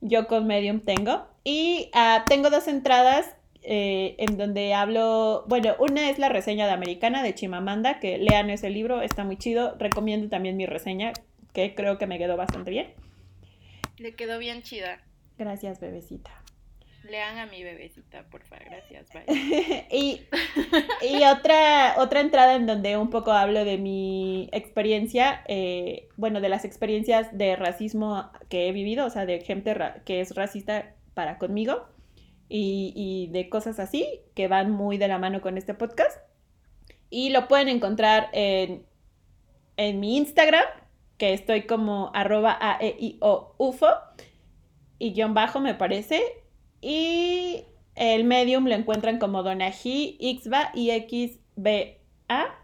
[0.00, 1.26] Yo con Medium tengo.
[1.44, 5.44] Y ah, tengo dos entradas eh, en donde hablo.
[5.46, 9.36] Bueno, una es la reseña de Americana de Chimamanda, que lean ese libro, está muy
[9.36, 9.76] chido.
[9.78, 11.12] Recomiendo también mi reseña,
[11.52, 12.88] que creo que me quedó bastante bien.
[13.98, 15.02] Le quedó bien chida.
[15.38, 16.30] Gracias, bebecita.
[17.10, 18.64] Lean a mi bebecita, por favor.
[18.66, 19.86] Gracias, bye.
[19.90, 20.22] y
[21.02, 26.48] y otra, otra entrada en donde un poco hablo de mi experiencia, eh, bueno, de
[26.48, 31.38] las experiencias de racismo que he vivido, o sea, de gente que es racista para
[31.38, 31.86] conmigo
[32.48, 36.18] y, y de cosas así que van muy de la mano con este podcast.
[37.10, 38.86] Y lo pueden encontrar en,
[39.76, 40.64] en mi Instagram,
[41.18, 43.88] que estoy como arroba aeio ufo
[44.98, 46.22] y guion bajo me parece.
[46.80, 52.54] Y el medium lo encuentran como Donají, Ixba y XBA.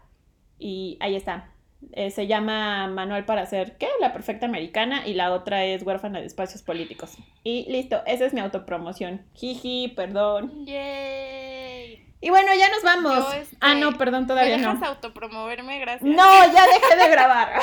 [0.59, 1.51] Y ahí está.
[1.93, 3.87] Eh, se llama Manual para hacer, ¿qué?
[4.01, 5.05] La perfecta americana.
[5.07, 7.15] Y la otra es Huérfana de espacios políticos.
[7.43, 9.25] Y listo, esa es mi autopromoción.
[9.35, 10.65] Jiji, perdón.
[10.65, 12.03] ¡Yay!
[12.19, 13.31] Y bueno, ya nos vamos.
[13.35, 14.87] Este, Ah, no, perdón, ¿Me todavía dejas no.
[14.87, 15.79] autopromoverme?
[15.79, 16.01] Gracias.
[16.09, 17.59] No, ya dejé de grabar.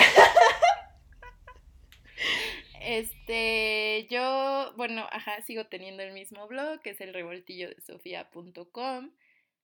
[2.87, 9.11] Este, yo, bueno, ajá, sigo teniendo el mismo blog, que es el revoltillo de sofía.com,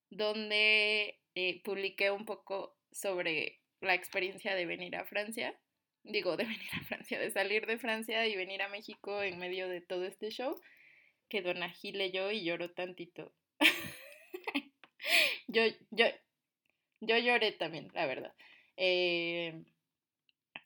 [0.09, 5.55] donde eh, publiqué un poco sobre la experiencia de venir a Francia.
[6.03, 9.69] Digo, de venir a Francia, de salir de Francia y venir a México en medio
[9.69, 10.59] de todo este show,
[11.29, 13.35] que Don Ají leyó y lloró tantito.
[15.47, 16.07] yo, yo,
[17.01, 18.33] yo lloré también, la verdad.
[18.79, 19.63] Eh,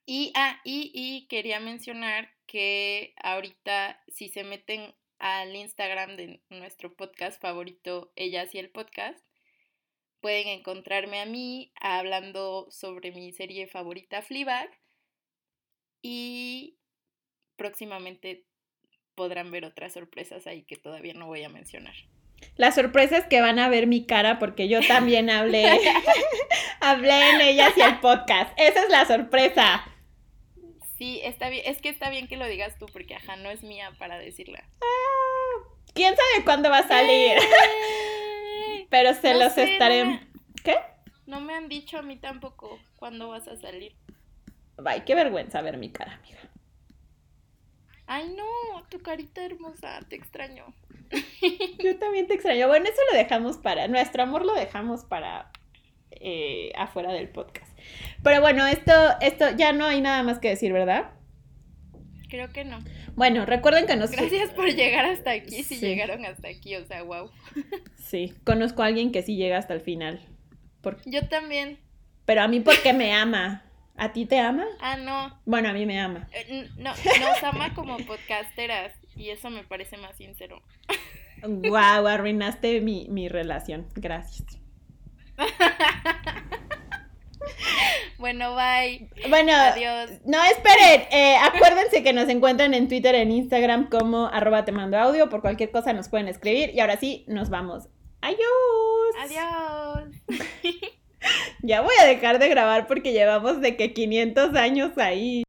[0.07, 6.95] y, ah, y, y quería mencionar que ahorita si se meten al Instagram de nuestro
[6.95, 9.19] podcast favorito, Ellas y el Podcast,
[10.21, 14.71] pueden encontrarme a mí hablando sobre mi serie favorita, Fleabag,
[16.01, 16.79] y
[17.57, 18.45] próximamente
[19.17, 21.97] podrán ver otras sorpresas ahí que todavía no voy a mencionar.
[22.55, 25.67] La sorpresa es que van a ver mi cara porque yo también hablé,
[26.81, 28.57] hablé en ellas y el podcast.
[28.57, 29.91] Esa es la sorpresa.
[30.97, 33.63] Sí, está bien, es que está bien que lo digas tú porque ajá, no es
[33.63, 34.63] mía para decirla.
[35.93, 37.37] ¿Quién sabe cuándo va a salir?
[38.91, 40.05] Pero se No los sé, no estaré...
[40.05, 40.29] me-
[40.63, 40.77] ¿Qué?
[41.27, 43.95] No me han dicho a mí tampoco cuándo vas a salir.
[44.85, 46.39] Ay, qué vergüenza ver mi cara, amiga.
[48.07, 50.75] Ay, no, tu carita hermosa, te extraño.
[51.83, 52.69] Yo también te extraño.
[52.69, 53.89] Bueno, eso lo dejamos para...
[53.89, 55.51] Nuestro amor lo dejamos para...
[56.11, 57.74] eh, afuera del podcast.
[58.25, 61.11] Pero bueno, esto, esto ya no hay nada más que decir, ¿verdad?
[62.29, 62.79] Creo que no.
[63.15, 64.11] Bueno, recuerden que nos...
[64.11, 65.87] Gracias por llegar hasta aquí, si Sí.
[65.87, 67.31] llegaron hasta aquí, o sea, wow.
[67.97, 70.21] Sí, conozco a alguien que sí llega hasta el final.
[70.81, 71.79] Por- Yo también.
[72.25, 73.63] Pero a mí porque me ama.
[73.97, 74.65] ¿A ti te ama?
[74.81, 75.39] Ah, no.
[75.45, 76.29] Bueno, a mí me ama.
[76.33, 80.61] eh, No, nos ama como podcasteras y eso me parece más sincero.
[81.47, 83.87] Wow, arruinaste mi, mi relación.
[83.95, 84.59] Gracias.
[88.19, 89.09] Bueno, bye.
[89.29, 90.11] Bueno, Adiós.
[90.25, 91.03] no, esperen.
[91.11, 95.29] eh, acuérdense que nos encuentran en Twitter, en Instagram como arroba te mando audio.
[95.29, 96.71] Por cualquier cosa nos pueden escribir.
[96.75, 97.89] Y ahora sí, nos vamos.
[98.21, 98.41] Adiós.
[99.21, 100.09] Adiós.
[101.63, 105.43] Ya voy a dejar de grabar porque llevamos de que 500 años ahí.